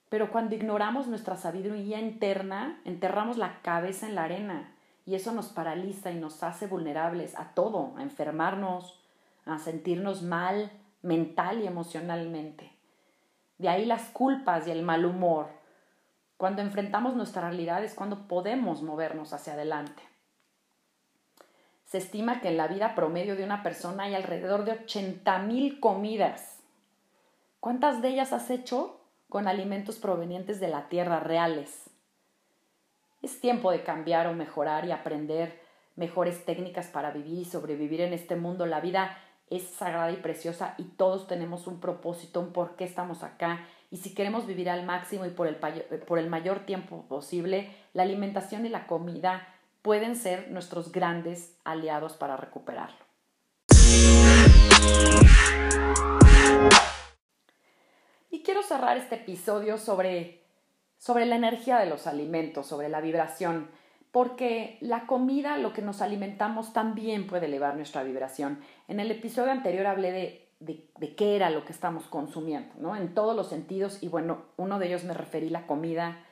Pero 0.08 0.32
cuando 0.32 0.56
ignoramos 0.56 1.08
nuestra 1.08 1.36
sabiduría 1.36 2.00
interna, 2.00 2.80
enterramos 2.86 3.38
la 3.38 3.62
cabeza 3.62 4.08
en 4.08 4.16
la 4.16 4.24
arena 4.24 4.72
y 5.06 5.16
eso 5.16 5.34
nos 5.34 5.48
paraliza 5.48 6.12
y 6.12 6.16
nos 6.16 6.42
hace 6.42 6.68
vulnerables 6.68 7.38
a 7.38 7.50
todo, 7.54 7.94
a 7.98 8.02
enfermarnos, 8.02 8.98
a 9.46 9.60
sentirnos 9.60 10.22
mal 10.22 10.72
mental 11.02 11.62
y 11.62 11.68
emocionalmente. 11.68 12.72
De 13.58 13.68
ahí 13.68 13.86
las 13.86 14.04
culpas 14.10 14.68
y 14.68 14.72
el 14.72 14.84
mal 14.84 15.06
humor 15.06 15.48
cuando 16.38 16.62
enfrentamos 16.62 17.16
nuestra 17.16 17.50
realidad 17.50 17.84
es 17.84 17.94
cuando 17.94 18.28
podemos 18.28 18.82
movernos 18.82 19.34
hacia 19.34 19.54
adelante. 19.54 20.04
Se 21.86 22.00
estima 22.00 22.42
que 22.42 22.50
en 22.50 22.58
la 22.58 22.68
vida 22.68 22.96
promedio 22.96 23.36
de 23.36 23.44
una 23.44 23.64
persona 23.64 24.04
hay 24.04 24.16
alrededor 24.16 24.66
de 24.66 24.86
80.000 24.86 25.80
comidas. 25.80 26.60
¿Cuántas 27.60 28.02
de 28.02 28.10
ellas 28.10 28.34
has 28.34 28.50
hecho 28.50 29.00
con 29.30 29.48
alimentos 29.48 29.98
provenientes 29.98 30.60
de 30.60 30.68
la 30.68 30.90
tierra 30.90 31.20
reales? 31.20 31.90
Es 33.22 33.40
tiempo 33.40 33.72
de 33.72 33.84
cambiar 33.84 34.28
o 34.28 34.34
mejorar 34.34 34.86
y 34.86 34.92
aprender 34.92 35.62
mejores 35.96 36.44
técnicas 36.44 36.88
para 36.88 37.12
vivir 37.12 37.40
y 37.40 37.46
sobrevivir 37.46 38.02
en 38.02 38.14
este 38.14 38.36
mundo. 38.36 38.66
La 38.66 38.82
vida 38.82 39.18
es 39.50 39.64
sagrada 39.64 40.12
y 40.12 40.18
preciosa 40.18 40.76
y 40.78 40.84
todos 40.84 41.28
tenemos 41.28 41.66
un 41.68 41.80
propósito, 41.80 42.42
un 42.42 42.52
por 42.52 42.76
qué 42.76 42.84
estamos 42.84 43.24
acá 43.24 43.66
y 43.92 43.98
si 43.98 44.14
queremos 44.14 44.46
vivir 44.48 44.70
al 44.70 44.86
máximo 44.86 45.26
y 45.26 45.30
por 45.30 45.48
el, 45.48 45.56
por 45.56 46.20
el 46.20 46.30
mayor 46.30 46.66
tiempo 46.66 47.06
posible, 47.08 47.70
la 47.94 48.04
alimentación 48.04 48.66
y 48.66 48.70
la 48.70 48.88
comida 48.88 49.48
pueden 49.82 50.16
ser 50.16 50.50
nuestros 50.50 50.92
grandes 50.92 51.56
aliados 51.64 52.14
para 52.14 52.38
recuperarlo. 52.38 53.06
Y 58.32 58.42
quiero 58.42 58.64
cerrar 58.64 58.98
este 58.98 59.16
episodio 59.16 59.78
sobre, 59.78 60.42
sobre 60.98 61.26
la 61.26 61.36
energía 61.36 61.78
de 61.78 61.86
los 61.86 62.08
alimentos, 62.08 62.66
sobre 62.66 62.90
la 62.90 63.00
vibración, 63.00 63.70
porque 64.12 64.78
la 64.82 65.06
comida, 65.08 65.58
lo 65.58 65.72
que 65.72 65.82
nos 65.82 66.02
alimentamos, 66.02 66.74
también 66.74 67.28
puede 67.28 67.46
elevar 67.46 67.76
nuestra 67.76 68.02
vibración. 68.02 68.62
En 68.88 69.00
el 69.00 69.12
episodio 69.12 69.52
anterior 69.52 69.86
hablé 69.86 70.12
de 70.12 70.45
de, 70.60 70.90
qué 71.16 71.36
era 71.36 71.50
lo 71.50 71.66
que 71.66 71.74
estamos 71.74 72.06
consumiendo, 72.06 72.74
¿no? 72.80 72.96
En 72.96 73.14
todos 73.14 73.36
los 73.36 73.48
sentidos, 73.48 74.02
y 74.02 74.08
bueno, 74.08 74.46
uno 74.58 74.80
de 74.80 74.88
ellos 74.88 75.04
me 75.04 75.14
referí 75.14 75.48
a 75.50 75.52
la 75.52 75.68
comida, 75.68 76.24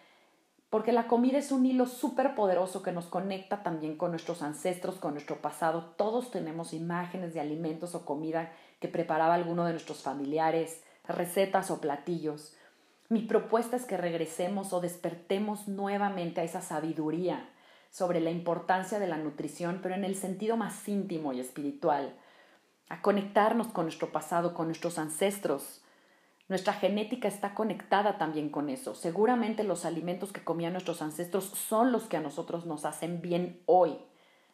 porque 0.70 0.92
la 0.92 1.08
comida 1.08 1.38
es 1.38 1.52
un 1.52 1.66
hilo 1.66 1.86
súper 1.86 2.34
poderoso 2.34 2.82
que 2.82 2.92
nos 2.92 3.06
conecta 3.06 3.62
también 3.62 3.96
con 3.96 4.12
nuestros 4.12 4.42
ancestros, 4.42 4.96
con 4.96 5.14
nuestro 5.14 5.36
pasado. 5.36 5.94
Todos 5.98 6.32
tenemos 6.32 6.74
imágenes 6.74 7.36
de 7.36 7.42
alimentos 7.42 7.94
o 7.94 8.06
comida 8.06 8.52
que 8.80 8.88
preparaba 8.88 9.36
alguno 9.36 9.66
de 9.66 9.72
nuestros 9.74 10.02
familiares, 10.02 10.82
recetas 11.08 11.70
o 11.70 11.80
platillos. 11.80 12.56
Mi 13.10 13.22
propuesta 13.22 13.76
es 13.76 13.86
que 13.86 13.98
regresemos 13.98 14.74
o 14.74 14.82
despertemos 14.82 15.68
nuevamente 15.68 16.42
a 16.42 16.44
esa 16.44 16.62
sabiduría 16.62 17.48
sobre 17.92 18.20
la 18.20 18.32
importancia 18.32 18.98
de 18.98 19.06
la 19.06 19.18
nutrición, 19.18 19.80
pero 19.84 19.94
en 19.94 20.04
el 20.04 20.16
sentido 20.16 20.58
más 20.58 20.88
íntimo 20.88 21.34
y 21.34 21.40
espiritual, 21.40 22.16
a 22.90 23.02
conectarnos 23.02 23.68
con 23.68 23.86
nuestro 23.86 24.12
pasado, 24.12 24.54
con 24.54 24.68
nuestros 24.68 24.98
ancestros. 24.98 25.82
Nuestra 26.50 26.74
genética 26.74 27.28
está 27.28 27.54
conectada 27.54 28.18
también 28.18 28.50
con 28.50 28.70
eso. 28.70 28.96
Seguramente 28.96 29.64
los 29.64 29.86
alimentos 29.86 30.32
que 30.32 30.44
comían 30.44 30.74
nuestros 30.74 31.02
ancestros 31.02 31.46
son 31.46 31.92
los 31.92 32.04
que 32.04 32.18
a 32.18 32.22
nosotros 32.22 32.66
nos 32.66 32.86
hacen 32.86 33.22
bien 33.22 33.62
hoy, 33.66 33.98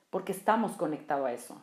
porque 0.10 0.32
estamos 0.32 0.74
conectados 0.74 1.28
a 1.28 1.34
eso. 1.34 1.62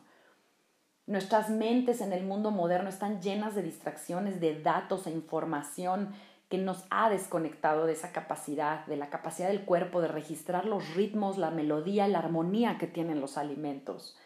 Nuestras 1.05 1.49
mentes 1.49 2.01
en 2.01 2.11
el 2.11 2.25
mundo 2.25 2.51
moderno 2.51 2.89
están 2.89 3.21
llenas 3.21 3.55
de 3.55 3.63
distracciones, 3.63 4.41
de 4.41 4.61
datos 4.61 5.07
e 5.07 5.11
información 5.11 6.13
que 6.49 6.57
nos 6.57 6.83
ha 6.89 7.09
desconectado 7.09 7.85
de 7.85 7.93
esa 7.93 8.11
capacidad, 8.11 8.85
de 8.87 8.97
la 8.97 9.09
capacidad 9.09 9.47
del 9.47 9.63
cuerpo 9.63 10.01
de 10.01 10.09
registrar 10.09 10.65
los 10.65 10.95
ritmos, 10.95 11.37
la 11.37 11.49
melodía, 11.49 12.07
la 12.09 12.19
armonía 12.19 12.77
que 12.77 12.87
tienen 12.87 13.21
los 13.21 13.37
alimentos. 13.37 14.17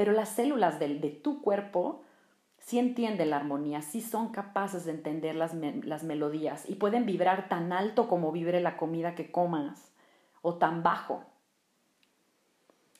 Pero 0.00 0.12
las 0.12 0.30
células 0.30 0.80
de, 0.80 0.98
de 0.98 1.10
tu 1.10 1.42
cuerpo 1.42 2.00
sí 2.56 2.78
entienden 2.78 3.28
la 3.28 3.36
armonía, 3.36 3.82
sí 3.82 4.00
son 4.00 4.32
capaces 4.32 4.86
de 4.86 4.92
entender 4.92 5.36
las, 5.36 5.52
melodías 5.52 6.64
y 6.66 6.76
pueden 6.76 7.04
vibrar 7.04 7.50
tan 7.50 7.70
alto 7.70 8.08
como 8.08 8.32
vibre 8.32 8.62
la 8.62 8.78
comida 8.78 9.14
que 9.14 9.30
comas 9.30 9.92
o 10.40 10.54
tan 10.54 10.82
bajo. 10.82 11.22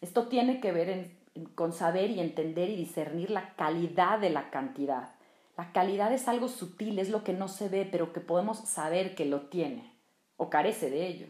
Esto 0.02 0.28
tiene 0.28 0.60
que 0.60 0.72
ver 0.72 1.16
con 1.54 1.72
saber 1.72 2.10
y 2.10 2.20
entender 2.20 2.68
y 2.68 2.76
discernir 2.76 3.30
la 3.30 3.54
calidad 3.54 4.18
de 4.18 4.28
la 4.28 4.50
cantidad. 4.50 5.14
La 5.56 5.72
calidad 5.72 6.12
es 6.12 6.28
algo 6.28 6.48
sutil, 6.48 6.98
es 6.98 7.08
lo 7.08 7.24
que 7.24 7.32
no 7.32 7.48
se 7.48 7.70
ve, 7.70 7.88
pero 7.90 8.12
que 8.12 8.20
podemos 8.20 8.58
saber 8.58 9.14
que 9.14 9.24
lo 9.24 9.48
tiene 9.48 9.90
o 10.36 10.50
carece 10.50 10.90
de 10.90 11.06
ello. 11.06 11.28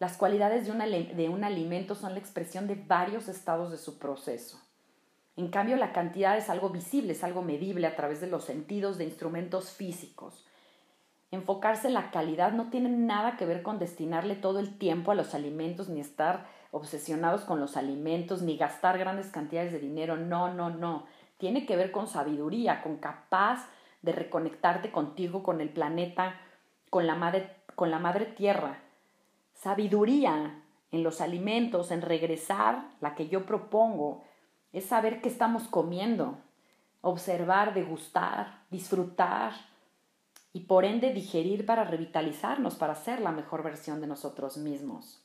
Las 0.00 0.16
cualidades 0.16 0.66
de, 0.66 1.14
de 1.14 1.28
un 1.28 1.44
alimento 1.44 1.94
son 1.94 2.14
la 2.14 2.18
expresión 2.18 2.66
de 2.66 2.74
varios 2.74 3.28
estados 3.28 3.70
de 3.70 3.78
su 3.78 4.00
proceso. 4.00 4.63
En 5.36 5.48
cambio, 5.48 5.76
la 5.76 5.92
cantidad 5.92 6.36
es 6.36 6.48
algo 6.48 6.70
visible, 6.70 7.12
es 7.12 7.24
algo 7.24 7.42
medible 7.42 7.86
a 7.86 7.96
través 7.96 8.20
de 8.20 8.28
los 8.28 8.44
sentidos 8.44 8.98
de 8.98 9.04
instrumentos 9.04 9.72
físicos. 9.72 10.46
Enfocarse 11.32 11.88
en 11.88 11.94
la 11.94 12.12
calidad 12.12 12.52
no 12.52 12.70
tiene 12.70 12.88
nada 12.88 13.36
que 13.36 13.46
ver 13.46 13.62
con 13.62 13.80
destinarle 13.80 14.36
todo 14.36 14.60
el 14.60 14.78
tiempo 14.78 15.10
a 15.10 15.16
los 15.16 15.34
alimentos, 15.34 15.88
ni 15.88 16.00
estar 16.00 16.46
obsesionados 16.70 17.42
con 17.42 17.58
los 17.58 17.76
alimentos, 17.76 18.42
ni 18.42 18.56
gastar 18.56 18.98
grandes 18.98 19.28
cantidades 19.28 19.72
de 19.72 19.80
dinero. 19.80 20.16
No, 20.16 20.54
no, 20.54 20.70
no 20.70 21.06
tiene 21.38 21.66
que 21.66 21.76
ver 21.76 21.90
con 21.90 22.06
sabiduría, 22.06 22.82
con 22.82 22.98
capaz 22.98 23.66
de 24.02 24.12
reconectarte 24.12 24.92
contigo, 24.92 25.42
con 25.42 25.60
el 25.60 25.70
planeta, 25.70 26.40
con 26.90 27.06
la 27.06 27.16
madre, 27.16 27.56
con 27.74 27.90
la 27.90 27.98
madre 27.98 28.26
tierra. 28.26 28.78
Sabiduría 29.54 30.62
en 30.92 31.02
los 31.02 31.20
alimentos, 31.20 31.90
en 31.90 32.02
regresar, 32.02 32.88
la 33.00 33.14
que 33.14 33.28
yo 33.28 33.46
propongo, 33.46 34.22
es 34.74 34.86
saber 34.86 35.22
qué 35.22 35.28
estamos 35.28 35.68
comiendo, 35.68 36.36
observar, 37.00 37.74
degustar, 37.74 38.64
disfrutar 38.70 39.52
y 40.52 40.60
por 40.60 40.84
ende 40.84 41.12
digerir 41.12 41.64
para 41.64 41.84
revitalizarnos, 41.84 42.74
para 42.74 42.96
ser 42.96 43.20
la 43.20 43.30
mejor 43.32 43.62
versión 43.62 44.00
de 44.00 44.08
nosotros 44.08 44.56
mismos. 44.56 45.20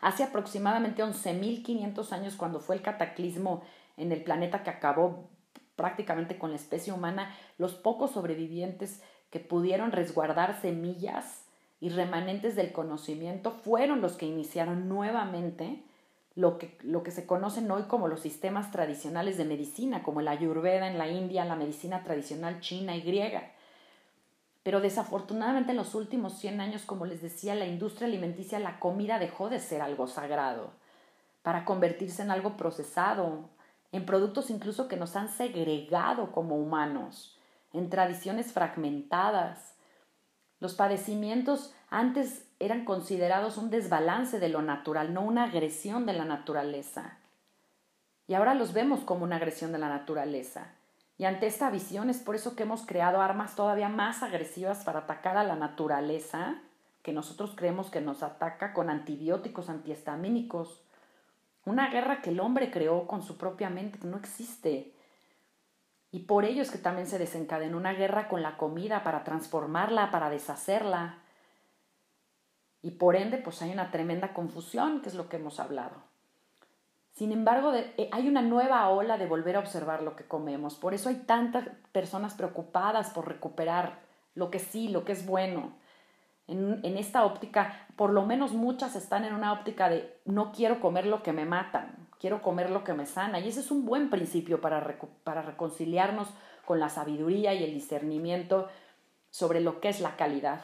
Hace 0.00 0.24
aproximadamente 0.24 1.02
11.500 1.02 2.12
años, 2.12 2.34
cuando 2.34 2.60
fue 2.60 2.74
el 2.74 2.82
cataclismo 2.82 3.62
en 3.96 4.10
el 4.12 4.22
planeta 4.24 4.62
que 4.62 4.70
acabó 4.70 5.30
prácticamente 5.76 6.36
con 6.36 6.50
la 6.50 6.56
especie 6.56 6.92
humana, 6.92 7.34
los 7.56 7.74
pocos 7.74 8.10
sobrevivientes 8.10 9.00
que 9.30 9.40
pudieron 9.40 9.92
resguardar 9.92 10.60
semillas 10.60 11.44
y 11.80 11.90
remanentes 11.90 12.56
del 12.56 12.72
conocimiento 12.72 13.52
fueron 13.52 14.00
los 14.00 14.14
que 14.14 14.26
iniciaron 14.26 14.88
nuevamente 14.88 15.84
lo 16.34 16.58
que, 16.58 16.78
lo 16.82 17.02
que 17.02 17.10
se 17.10 17.26
conocen 17.26 17.70
hoy 17.70 17.84
como 17.84 18.08
los 18.08 18.20
sistemas 18.20 18.70
tradicionales 18.70 19.36
de 19.36 19.44
medicina, 19.44 20.02
como 20.02 20.20
la 20.20 20.30
ayurveda 20.32 20.88
en 20.88 20.98
la 20.98 21.08
India, 21.08 21.44
la 21.44 21.56
medicina 21.56 22.04
tradicional 22.04 22.60
china 22.60 22.96
y 22.96 23.02
griega. 23.02 23.52
Pero 24.62 24.80
desafortunadamente 24.80 25.70
en 25.70 25.78
los 25.78 25.94
últimos 25.94 26.38
100 26.38 26.60
años, 26.60 26.82
como 26.82 27.06
les 27.06 27.22
decía, 27.22 27.54
la 27.54 27.66
industria 27.66 28.06
alimenticia, 28.06 28.58
la 28.58 28.78
comida 28.78 29.18
dejó 29.18 29.48
de 29.48 29.58
ser 29.58 29.82
algo 29.82 30.06
sagrado 30.06 30.72
para 31.42 31.64
convertirse 31.64 32.22
en 32.22 32.30
algo 32.30 32.56
procesado, 32.56 33.48
en 33.92 34.04
productos 34.04 34.50
incluso 34.50 34.88
que 34.88 34.96
nos 34.96 35.16
han 35.16 35.28
segregado 35.30 36.32
como 36.32 36.56
humanos, 36.56 37.38
en 37.72 37.88
tradiciones 37.88 38.52
fragmentadas. 38.52 39.74
Los 40.58 40.74
padecimientos 40.74 41.72
antes 41.90 42.46
eran 42.60 42.84
considerados 42.84 43.56
un 43.56 43.70
desbalance 43.70 44.38
de 44.38 44.48
lo 44.48 44.62
natural, 44.62 45.12
no 45.12 45.22
una 45.22 45.44
agresión 45.44 46.06
de 46.06 46.12
la 46.12 46.24
naturaleza. 46.24 47.18
Y 48.28 48.34
ahora 48.34 48.54
los 48.54 48.72
vemos 48.72 49.00
como 49.00 49.24
una 49.24 49.36
agresión 49.36 49.72
de 49.72 49.78
la 49.78 49.88
naturaleza. 49.88 50.68
Y 51.18 51.24
ante 51.24 51.46
esta 51.46 51.68
visión 51.68 52.08
es 52.08 52.18
por 52.18 52.36
eso 52.36 52.56
que 52.56 52.62
hemos 52.62 52.86
creado 52.86 53.20
armas 53.20 53.56
todavía 53.56 53.88
más 53.88 54.22
agresivas 54.22 54.84
para 54.84 55.00
atacar 55.00 55.36
a 55.36 55.44
la 55.44 55.56
naturaleza, 55.56 56.62
que 57.02 57.12
nosotros 57.12 57.54
creemos 57.56 57.90
que 57.90 58.00
nos 58.00 58.22
ataca 58.22 58.72
con 58.72 58.88
antibióticos 58.88 59.68
antihistamínicos, 59.68 60.80
una 61.64 61.90
guerra 61.90 62.22
que 62.22 62.30
el 62.30 62.40
hombre 62.40 62.70
creó 62.70 63.06
con 63.06 63.22
su 63.22 63.36
propia 63.36 63.68
mente, 63.68 63.98
que 63.98 64.06
no 64.06 64.16
existe. 64.16 64.94
Y 66.12 66.20
por 66.20 66.44
ello 66.44 66.62
es 66.62 66.70
que 66.70 66.78
también 66.78 67.06
se 67.06 67.18
desencadenó 67.18 67.76
una 67.76 67.92
guerra 67.92 68.28
con 68.28 68.42
la 68.42 68.56
comida 68.56 69.02
para 69.02 69.24
transformarla, 69.24 70.10
para 70.10 70.30
deshacerla. 70.30 71.18
Y 72.82 72.92
por 72.92 73.16
ende, 73.16 73.38
pues 73.38 73.60
hay 73.62 73.72
una 73.72 73.90
tremenda 73.90 74.32
confusión, 74.32 75.02
que 75.02 75.08
es 75.08 75.14
lo 75.14 75.28
que 75.28 75.36
hemos 75.36 75.60
hablado. 75.60 76.02
Sin 77.12 77.32
embargo, 77.32 77.74
eh, 77.74 78.08
hay 78.12 78.28
una 78.28 78.42
nueva 78.42 78.88
ola 78.88 79.18
de 79.18 79.26
volver 79.26 79.56
a 79.56 79.60
observar 79.60 80.02
lo 80.02 80.16
que 80.16 80.24
comemos. 80.24 80.76
Por 80.76 80.94
eso 80.94 81.08
hay 81.08 81.16
tantas 81.16 81.68
personas 81.92 82.34
preocupadas 82.34 83.10
por 83.10 83.28
recuperar 83.28 84.00
lo 84.34 84.50
que 84.50 84.58
sí, 84.58 84.88
lo 84.88 85.04
que 85.04 85.12
es 85.12 85.26
bueno 85.26 85.80
en, 86.50 86.96
esta 86.98 87.24
óptica, 87.24 87.86
por 87.96 88.10
lo 88.10 88.26
menos 88.26 88.52
muchas 88.52 88.96
están 88.96 89.24
en 89.24 89.34
una 89.34 89.52
óptica 89.52 89.88
de 89.88 90.18
no 90.24 90.50
quiero 90.50 90.80
comer 90.80 91.06
lo 91.06 91.22
que 91.22 91.32
me 91.32 91.44
matan, 91.44 92.08
quiero 92.18 92.42
comer 92.42 92.70
lo 92.70 92.82
que 92.82 92.92
me 92.92 93.06
sana. 93.06 93.38
Y 93.38 93.48
ese 93.48 93.60
es 93.60 93.70
un 93.70 93.86
buen 93.86 94.10
principio 94.10 94.60
para, 94.60 94.98
para 95.22 95.42
reconciliarnos 95.42 96.28
con 96.64 96.80
la 96.80 96.88
sabiduría 96.88 97.54
y 97.54 97.62
el 97.62 97.72
discernimiento 97.72 98.68
sobre 99.30 99.60
lo 99.60 99.80
que 99.80 99.90
es 99.90 100.00
la 100.00 100.16
calidad. 100.16 100.60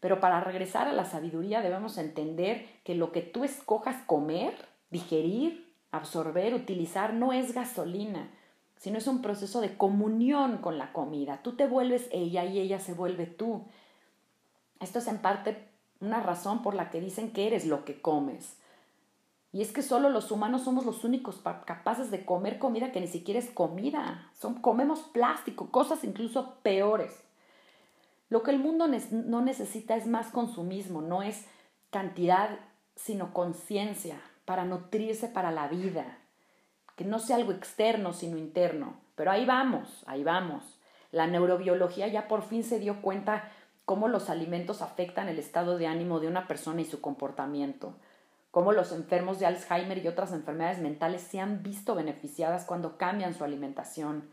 Pero 0.00 0.18
para 0.18 0.40
regresar 0.40 0.88
a 0.88 0.92
la 0.92 1.04
sabiduría 1.04 1.60
debemos 1.60 1.98
entender 1.98 2.66
que 2.84 2.94
lo 2.94 3.12
que 3.12 3.20
tú 3.20 3.44
escojas 3.44 4.02
comer, 4.06 4.54
digerir, 4.90 5.74
absorber, 5.90 6.54
utilizar, 6.54 7.12
no 7.12 7.32
es 7.32 7.52
gasolina, 7.52 8.30
sino 8.76 8.96
es 8.96 9.06
un 9.06 9.20
proceso 9.20 9.60
de 9.60 9.76
comunión 9.76 10.58
con 10.58 10.78
la 10.78 10.92
comida. 10.92 11.42
Tú 11.42 11.52
te 11.52 11.66
vuelves 11.66 12.08
ella 12.12 12.44
y 12.46 12.58
ella 12.58 12.80
se 12.80 12.94
vuelve 12.94 13.26
tú. 13.26 13.66
Esto 14.80 15.00
es 15.00 15.06
en 15.06 15.18
parte 15.18 15.68
una 16.00 16.22
razón 16.22 16.62
por 16.62 16.74
la 16.74 16.88
que 16.88 17.00
dicen 17.00 17.30
que 17.32 17.46
eres 17.46 17.66
lo 17.66 17.84
que 17.84 18.00
comes. 18.00 18.56
Y 19.52 19.62
es 19.62 19.72
que 19.72 19.82
solo 19.82 20.08
los 20.08 20.30
humanos 20.30 20.62
somos 20.62 20.86
los 20.86 21.04
únicos 21.04 21.42
capaces 21.66 22.10
de 22.10 22.24
comer 22.24 22.58
comida 22.58 22.92
que 22.92 23.00
ni 23.00 23.08
siquiera 23.08 23.40
es 23.40 23.50
comida. 23.50 24.30
Comemos 24.62 25.00
plástico, 25.00 25.70
cosas 25.70 26.04
incluso 26.04 26.54
peores. 26.62 27.22
Lo 28.30 28.42
que 28.42 28.52
el 28.52 28.58
mundo 28.58 28.88
no 29.10 29.40
necesita 29.42 29.96
es 29.96 30.06
más 30.06 30.28
consumismo, 30.28 31.02
no 31.02 31.22
es 31.22 31.46
cantidad, 31.90 32.58
sino 32.96 33.34
conciencia 33.34 34.20
para 34.44 34.64
nutrirse 34.64 35.28
para 35.28 35.50
la 35.50 35.68
vida. 35.68 36.18
Que 36.96 37.04
no 37.04 37.18
sea 37.18 37.36
algo 37.36 37.52
externo, 37.52 38.12
sino 38.12 38.38
interno. 38.38 38.94
Pero 39.16 39.30
ahí 39.32 39.44
vamos, 39.44 40.04
ahí 40.06 40.24
vamos. 40.24 40.78
La 41.12 41.26
neurobiología 41.26 42.06
ya 42.08 42.28
por 42.28 42.42
fin 42.42 42.62
se 42.62 42.78
dio 42.78 43.02
cuenta 43.02 43.50
cómo 43.84 44.06
los 44.06 44.30
alimentos 44.30 44.82
afectan 44.82 45.28
el 45.28 45.40
estado 45.40 45.76
de 45.76 45.88
ánimo 45.88 46.20
de 46.20 46.28
una 46.28 46.46
persona 46.46 46.80
y 46.82 46.84
su 46.84 47.00
comportamiento, 47.00 47.96
cómo 48.52 48.70
los 48.70 48.92
enfermos 48.92 49.40
de 49.40 49.46
Alzheimer 49.46 49.98
y 49.98 50.06
otras 50.06 50.32
enfermedades 50.32 50.78
mentales 50.78 51.22
se 51.22 51.40
han 51.40 51.64
visto 51.64 51.96
beneficiadas 51.96 52.64
cuando 52.64 52.96
cambian 52.96 53.34
su 53.34 53.42
alimentación. 53.42 54.30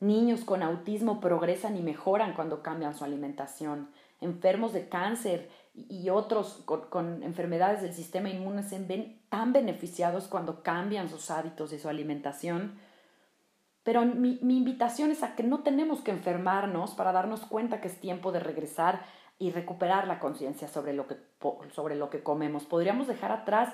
Niños 0.00 0.44
con 0.44 0.62
autismo 0.62 1.20
progresan 1.20 1.76
y 1.76 1.82
mejoran 1.82 2.34
cuando 2.34 2.62
cambian 2.62 2.94
su 2.94 3.04
alimentación. 3.04 3.90
Enfermos 4.20 4.72
de 4.72 4.88
cáncer 4.88 5.50
y 5.74 6.10
otros 6.10 6.62
con, 6.64 7.22
enfermedades 7.22 7.82
del 7.82 7.92
sistema 7.92 8.30
inmune 8.30 8.62
se 8.62 8.78
ven 8.78 9.20
tan 9.28 9.52
beneficiados 9.52 10.28
cuando 10.28 10.62
cambian 10.62 11.08
sus 11.08 11.30
hábitos 11.30 11.72
y 11.72 11.78
su 11.78 11.88
alimentación 11.88 12.78
pero 13.88 14.04
mi, 14.04 14.38
invitación 14.42 15.10
es 15.12 15.22
a 15.22 15.34
que 15.34 15.42
no 15.42 15.60
tenemos 15.60 16.02
que 16.02 16.10
enfermarnos 16.10 16.90
para 16.90 17.10
darnos 17.10 17.46
cuenta 17.46 17.80
que 17.80 17.88
es 17.88 17.98
tiempo 17.98 18.32
de 18.32 18.38
regresar 18.38 19.00
y 19.38 19.50
recuperar 19.50 20.06
la 20.06 20.20
conciencia 20.20 20.68
sobre, 20.68 20.94
sobre 21.72 21.96
lo 21.96 22.10
que 22.10 22.22
comemos. 22.22 22.66
Podríamos 22.66 23.06
dejar 23.06 23.32
atrás 23.32 23.72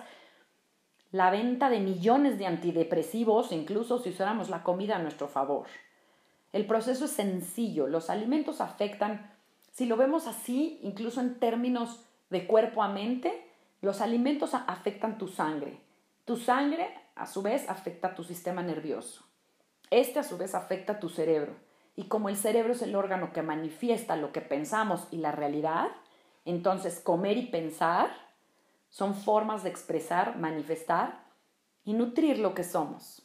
la 1.11 1.33
venta 1.33 1.69
de 1.69 1.81
millones 1.81 2.39
de 2.39 2.47
antidepresivos, 2.47 3.51
incluso 3.51 3.99
si 3.99 4.11
usáramos 4.11 4.51
la 4.51 4.63
comida 4.63 4.95
a 4.95 5.03
nuestro 5.03 5.27
favor. 5.27 5.67
El 6.55 6.67
proceso 6.67 7.07
es 7.07 7.11
sencillo, 7.11 7.89
los 7.89 8.11
alimentos 8.11 8.61
afectan, 8.61 9.29
si 9.73 9.87
lo 9.87 9.97
vemos 9.97 10.29
así, 10.29 10.79
incluso 10.85 11.21
en 11.21 11.41
términos 11.41 12.05
de 12.31 12.47
cuerpo 12.47 12.85
a 12.85 12.89
mente, 12.89 13.51
Los 13.81 14.01
alimentos 14.01 14.55
afectan 14.55 15.19
tu 15.19 15.27
sangre. 15.27 15.81
Tu 16.25 16.37
sangre, 16.37 16.89
a 17.17 17.27
su 17.27 17.43
vez, 17.43 17.69
afecta 17.69 18.15
tu 18.15 18.23
sistema 18.23 18.63
nervioso. 18.63 19.25
Este, 19.91 20.21
a 20.21 20.23
su 20.23 20.39
vez, 20.39 20.55
afecta 20.55 21.01
tu 21.01 21.09
cerebro. 21.09 21.57
Y 21.97 22.05
como 22.05 22.29
el 22.29 22.37
cerebro 22.37 22.73
es 22.73 22.83
el 22.83 22.95
órgano 22.95 23.33
que 23.33 23.43
manifiesta 23.43 24.15
lo 24.15 24.31
que 24.31 24.41
pensamos 24.41 25.09
y 25.11 25.17
la 25.17 25.33
realidad, 25.33 25.89
entonces 26.45 27.01
comer 27.01 27.37
y 27.37 27.47
pensar 27.47 28.11
son 28.91 29.17
formas 29.17 29.65
de 29.65 29.71
expresar, 29.71 30.39
manifestar 30.39 31.25
y 31.85 31.95
nutrir 31.95 32.39
lo 32.39 32.55
que 32.55 32.63
somos. 32.63 33.24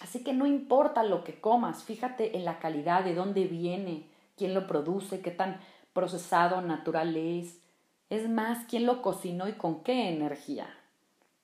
Así 0.00 0.24
que 0.24 0.32
no 0.32 0.46
importa 0.46 1.02
lo 1.02 1.24
que 1.24 1.40
comas, 1.40 1.84
fíjate 1.84 2.36
en 2.36 2.44
la 2.44 2.58
calidad, 2.58 3.04
de 3.04 3.14
dónde 3.14 3.44
viene, 3.44 4.06
quién 4.36 4.54
lo 4.54 4.66
produce, 4.66 5.20
qué 5.20 5.30
tan 5.30 5.60
procesado, 5.92 6.62
natural 6.62 7.16
es. 7.16 7.58
Es 8.08 8.28
más, 8.28 8.64
quién 8.68 8.86
lo 8.86 9.02
cocinó 9.02 9.48
y 9.48 9.52
con 9.52 9.82
qué 9.82 10.08
energía. 10.08 10.66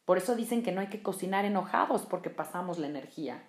Por 0.07 0.19
eso 0.19 0.35
dicen 0.35 0.63
que 0.63 0.73
no 0.73 0.81
hay 0.81 0.87
que 0.89 1.03
cocinar 1.03 1.45
enojados 1.45 2.03
porque 2.03 2.31
pasamos 2.31 2.79
la 2.79 2.87
energía. 2.87 3.43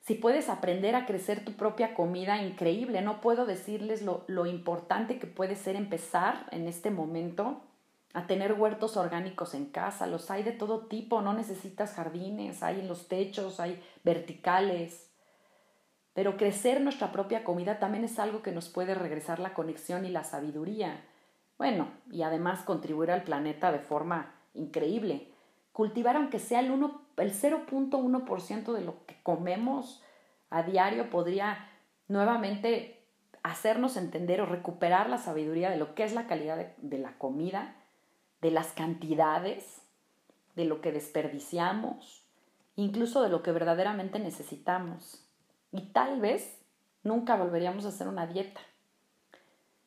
Si 0.00 0.14
puedes 0.14 0.48
aprender 0.48 0.96
a 0.96 1.06
crecer 1.06 1.44
tu 1.44 1.52
propia 1.52 1.94
comida, 1.94 2.42
increíble. 2.42 3.00
No 3.02 3.20
puedo 3.20 3.46
decirles 3.46 4.02
lo, 4.02 4.24
lo 4.26 4.46
importante 4.46 5.20
que 5.20 5.28
puede 5.28 5.54
ser 5.54 5.76
empezar 5.76 6.46
en 6.50 6.66
este 6.66 6.90
momento 6.90 7.60
a 8.14 8.26
tener 8.26 8.52
huertos 8.54 8.96
orgánicos 8.96 9.54
en 9.54 9.66
casa. 9.66 10.06
Los 10.06 10.30
hay 10.30 10.42
de 10.42 10.52
todo 10.52 10.86
tipo, 10.86 11.22
no 11.22 11.32
necesitas 11.32 11.94
jardines, 11.94 12.62
hay 12.62 12.80
en 12.80 12.88
los 12.88 13.08
techos, 13.08 13.58
hay 13.60 13.82
verticales. 14.04 15.10
Pero 16.14 16.36
crecer 16.36 16.80
nuestra 16.82 17.10
propia 17.10 17.42
comida 17.42 17.78
también 17.78 18.04
es 18.04 18.18
algo 18.18 18.42
que 18.42 18.52
nos 18.52 18.68
puede 18.68 18.94
regresar 18.94 19.38
la 19.38 19.54
conexión 19.54 20.04
y 20.04 20.10
la 20.10 20.24
sabiduría. 20.24 21.04
Bueno, 21.56 21.88
y 22.10 22.22
además 22.22 22.60
contribuir 22.62 23.10
al 23.10 23.24
planeta 23.24 23.72
de 23.72 23.78
forma 23.78 24.34
increíble. 24.52 25.32
Cultivar 25.72 26.16
aunque 26.16 26.38
sea 26.38 26.60
el, 26.60 26.66
el 26.70 27.32
0.1% 27.32 28.72
de 28.72 28.80
lo 28.82 29.06
que 29.06 29.16
comemos 29.22 30.02
a 30.50 30.62
diario 30.64 31.08
podría 31.08 31.66
nuevamente 32.08 33.06
hacernos 33.42 33.96
entender 33.96 34.42
o 34.42 34.46
recuperar 34.46 35.08
la 35.08 35.16
sabiduría 35.16 35.70
de 35.70 35.78
lo 35.78 35.94
que 35.94 36.04
es 36.04 36.12
la 36.12 36.26
calidad 36.26 36.76
de 36.76 36.98
la 36.98 37.16
comida 37.16 37.81
de 38.42 38.50
las 38.50 38.72
cantidades, 38.72 39.80
de 40.56 40.66
lo 40.66 40.80
que 40.80 40.92
desperdiciamos, 40.92 42.26
incluso 42.76 43.22
de 43.22 43.30
lo 43.30 43.42
que 43.42 43.52
verdaderamente 43.52 44.18
necesitamos. 44.18 45.24
Y 45.70 45.92
tal 45.92 46.20
vez 46.20 46.60
nunca 47.02 47.36
volveríamos 47.36 47.86
a 47.86 47.88
hacer 47.88 48.08
una 48.08 48.26
dieta. 48.26 48.60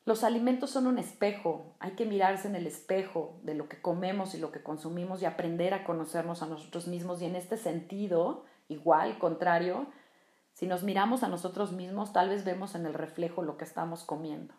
Los 0.06 0.24
alimentos 0.24 0.70
son 0.70 0.88
un 0.88 1.00
espejo, 1.00 1.76
hay 1.80 1.92
que 1.92 2.06
mirarse 2.06 2.48
en 2.48 2.56
el 2.56 2.68
espejo 2.68 3.40
de 3.44 3.56
lo 3.56 3.68
que 3.68 3.82
comemos 3.82 4.36
y 4.36 4.40
lo 4.40 4.52
que 4.52 4.64
consumimos 4.64 5.22
y 5.22 5.26
aprender 5.26 5.74
a 5.74 5.84
conocernos 5.84 6.42
a 6.42 6.48
nosotros 6.48 6.88
mismos. 6.88 7.22
Y 7.22 7.26
en 7.26 7.36
este 7.36 7.58
sentido, 7.58 8.46
igual, 8.70 9.18
contrario, 9.18 9.88
si 10.54 10.68
nos 10.68 10.84
miramos 10.84 11.24
a 11.24 11.28
nosotros 11.28 11.72
mismos, 11.72 12.14
tal 12.14 12.30
vez 12.30 12.46
vemos 12.46 12.76
en 12.76 12.86
el 12.86 12.94
reflejo 12.94 13.42
lo 13.42 13.58
que 13.58 13.66
estamos 13.66 14.04
comiendo. 14.04 14.54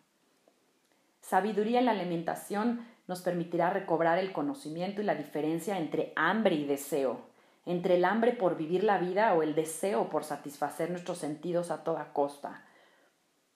Sabiduría 1.21 1.79
en 1.79 1.87
la 1.87 1.93
alimentación 1.93 2.85
nos 3.07 3.23
permitirá 3.23 3.71
recobrar 3.71 4.19
el 4.19 4.33
conocimiento 4.33 5.01
y 5.01 5.05
la 5.05 5.15
diferencia 5.15 5.79
entre 5.79 6.13
hambre 6.17 6.57
y 6.57 6.65
deseo, 6.65 7.21
entre 7.65 7.97
el 7.97 8.05
hambre 8.05 8.33
por 8.33 8.57
vivir 8.57 8.85
la 8.85 8.99
vida 8.99 9.35
o 9.35 9.43
el 9.43 9.55
deseo 9.55 10.09
por 10.09 10.25
satisfacer 10.25 10.91
nuestros 10.91 11.19
sentidos 11.19 11.71
a 11.71 11.85
toda 11.85 12.13
costa. 12.13 12.65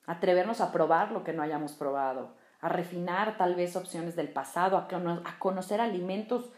Atrevernos 0.05 0.61
a 0.61 0.71
probar 0.71 1.11
lo 1.11 1.23
que 1.23 1.33
no 1.33 1.43
hayamos 1.43 1.73
probado, 1.73 2.35
a 2.59 2.69
refinar 2.69 3.37
tal 3.37 3.55
vez 3.55 3.75
opciones 3.75 4.15
del 4.15 4.29
pasado, 4.29 4.77
a, 4.77 4.87
a 5.25 5.39
conocer 5.39 5.81
alimentos 5.81 6.51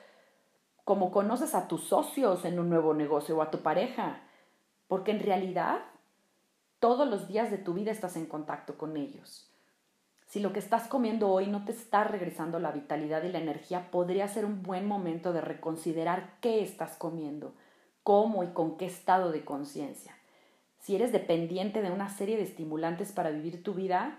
como 0.84 1.12
conoces 1.12 1.56
a 1.56 1.67
tus 1.67 1.86
socios 1.86 2.45
en 2.45 2.60
un 2.60 2.69
nuevo 2.69 2.93
negocio 2.93 3.38
o 3.38 3.41
a 3.41 3.51
tu 3.51 3.60
pareja, 3.60 4.21
porque 4.88 5.12
en 5.12 5.21
realidad 5.21 5.79
todos 6.79 7.08
los 7.08 7.27
días 7.27 7.49
de 7.49 7.58
tu 7.58 7.73
vida 7.73 7.91
estás 7.91 8.17
en 8.17 8.25
contacto 8.25 8.77
con 8.77 8.97
ellos. 8.97 9.52
Si 10.34 10.39
lo 10.39 10.52
que 10.52 10.58
estás 10.58 10.88
comiendo 10.88 11.30
hoy 11.30 11.46
no 11.46 11.63
te 11.63 11.74
está 11.74 12.06
regresando 12.06 12.58
la 12.58 12.72
vitalidad 12.72 13.22
y 13.22 13.32
la 13.32 13.38
energía, 13.38 13.91
podría 13.91 14.28
ser 14.28 14.46
un 14.46 14.63
buen 14.63 14.88
momento 14.88 15.32
de 15.32 15.41
reconsiderar 15.41 16.39
qué 16.41 16.63
estás 16.63 16.98
comiendo, 16.98 17.54
cómo 18.02 18.43
y 18.43 18.48
con 18.48 18.76
qué 18.76 18.88
estado 18.88 19.32
de 19.32 19.46
conciencia. 19.46 20.17
Si 20.80 20.96
eres 20.96 21.12
dependiente 21.12 21.84
de 21.84 21.91
una 21.91 22.10
serie 22.10 22.36
de 22.36 22.41
estimulantes 22.41 23.12
para 23.12 23.30
vivir 23.30 23.62
tu 23.62 23.76
vida, 23.76 24.17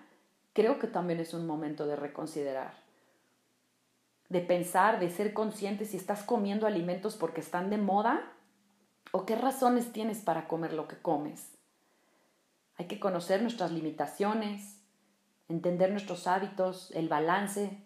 creo 0.53 0.79
que 0.79 0.87
también 0.87 1.19
es 1.19 1.35
un 1.35 1.49
momento 1.49 1.85
de 1.85 1.97
reconsiderar. 1.97 2.75
De 4.29 4.41
pensar, 4.41 5.01
de 5.01 5.11
ser 5.11 5.35
consciente 5.35 5.85
si 5.85 5.97
estás 5.97 6.23
comiendo 6.23 6.69
alimentos 6.69 7.17
porque 7.17 7.41
están 7.41 7.71
de 7.71 7.79
moda 7.79 8.23
o 9.11 9.27
qué 9.27 9.35
razones 9.35 9.93
tienes 9.93 10.19
para 10.19 10.47
comer 10.47 10.75
lo 10.75 10.87
que 10.87 10.97
comes. 10.97 11.51
Hay 12.77 12.87
que 12.87 13.01
conocer 13.01 13.43
nuestras 13.43 13.73
limitaciones, 13.73 14.74
entender 15.49 15.91
nuestros 15.91 16.27
hábitos, 16.27 16.91
el 16.93 17.09
balance 17.09 17.83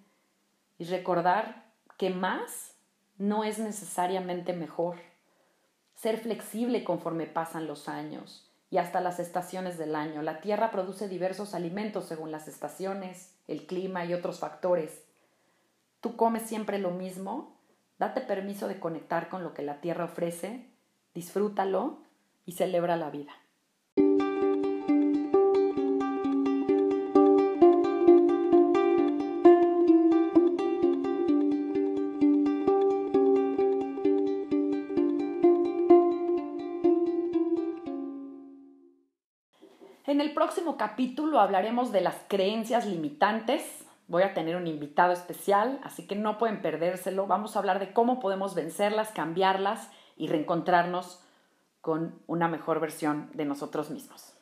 y 0.79 0.85
recordar 0.85 1.73
que 1.97 2.11
más 2.11 2.75
no 3.17 3.45
es 3.45 3.59
necesariamente 3.59 4.53
mejor. 4.53 4.97
Ser 5.95 6.19
flexible 6.19 6.85
conforme 6.85 7.27
pasan 7.27 7.67
los 7.67 7.89
años 7.89 8.49
y 8.71 8.79
hasta 8.79 9.01
las 9.01 9.19
estaciones 9.19 9.79
del 9.79 9.97
año. 9.97 10.23
La 10.23 10.41
tierra 10.41 10.71
produce 10.71 11.09
diversos 11.09 11.55
alimentos 11.55 12.05
según 12.07 12.31
las 12.31 12.47
estaciones, 12.49 13.35
el 13.49 13.67
clima 13.67 14.05
y 14.05 14.15
otros 14.15 14.39
factores. 14.39 15.03
¿Tú 16.01 16.17
comes 16.17 16.43
siempre 16.43 16.79
lo 16.79 16.91
mismo? 16.91 17.59
Date 17.99 18.21
permiso 18.21 18.69
de 18.69 18.79
conectar 18.79 19.29
con 19.29 19.43
lo 19.43 19.55
que 19.55 19.63
la 19.63 19.81
tierra 19.81 20.05
ofrece, 20.05 20.71
disfrútalo 21.15 21.99
y 22.47 22.53
celebra 22.53 22.97
la 22.97 23.11
vida. 23.11 23.33
En 40.19 40.23
el 40.23 40.35
próximo 40.35 40.77
capítulo 40.77 41.39
hablaremos 41.39 41.93
de 41.93 42.01
las 42.01 42.17
creencias 42.27 42.85
limitantes. 42.87 43.63
Voy 44.09 44.25
a 44.25 44.35
tener 44.35 44.57
un 44.57 44.67
invitado 44.67 45.13
especial, 45.13 45.79
así 45.85 46.09
que 46.09 46.17
no 46.17 46.39
pueden 46.39 46.61
perdérselo. 46.61 47.29
Vamos 47.29 47.55
a 47.55 47.61
hablar 47.61 47.79
de 47.79 47.93
cómo 47.93 48.19
podemos 48.19 48.57
vencerlas, 48.57 49.13
cambiarlas 49.13 49.93
y 50.17 50.27
reencontrarnos 50.27 51.23
con 51.81 52.19
una 52.27 52.49
mejor 52.49 52.81
versión 52.81 53.31
de 53.35 53.45
nosotros 53.45 53.91
mismos. 53.91 54.35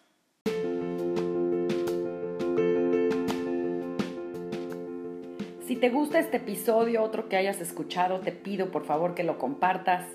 Si 5.66 5.76
te 5.76 5.90
gusta 5.90 6.20
este 6.20 6.38
episodio, 6.38 7.02
otro 7.02 7.28
que 7.28 7.36
hayas 7.36 7.60
escuchado, 7.60 8.20
te 8.20 8.32
pido 8.32 8.70
por 8.70 8.86
favor 8.86 9.14
que 9.14 9.24
lo 9.24 9.36
compartas 9.36 10.06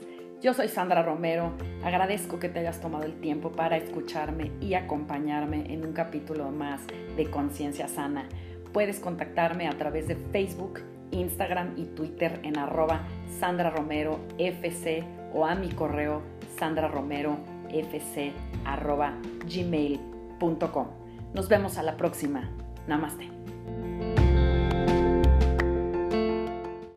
yo 0.42 0.54
soy 0.56 0.68
Sandra 0.68 1.04
Romero, 1.04 1.54
agradezco 1.84 2.40
que 2.40 2.50
te 2.50 2.60
hayas 2.60 2.82
tomado 2.82 3.06
el 3.06 3.20
tiempo 3.22 3.52
para 3.52 3.78
escucharme 3.78 4.52
y 4.60 4.74
acompañarme 4.74 5.72
en 5.72 5.86
un 5.86 5.94
capítulo 5.94 6.50
más 6.50 6.82
de 7.16 7.30
Conciencia 7.30 7.88
Sana. 7.88 8.28
Puedes 8.74 9.00
contactarme 9.00 9.68
a 9.68 9.78
través 9.78 10.08
de 10.08 10.16
Facebook, 10.16 10.82
Instagram 11.12 11.74
y 11.78 11.86
Twitter 11.86 12.40
en 12.44 12.58
arroba 12.58 13.06
Sandra 13.40 13.70
Romero 13.70 14.20
FC 14.40 15.04
o 15.34 15.46
a 15.46 15.54
mi 15.54 15.70
correo 15.70 16.24
sandraromerofc 16.58 18.34
arroba 18.66 19.14
gmail.com. 19.46 20.88
Nos 21.34 21.50
vemos 21.50 21.78
a 21.78 21.84
la 21.84 21.98
próxima. 21.98 22.50
Namaste. 22.88 23.30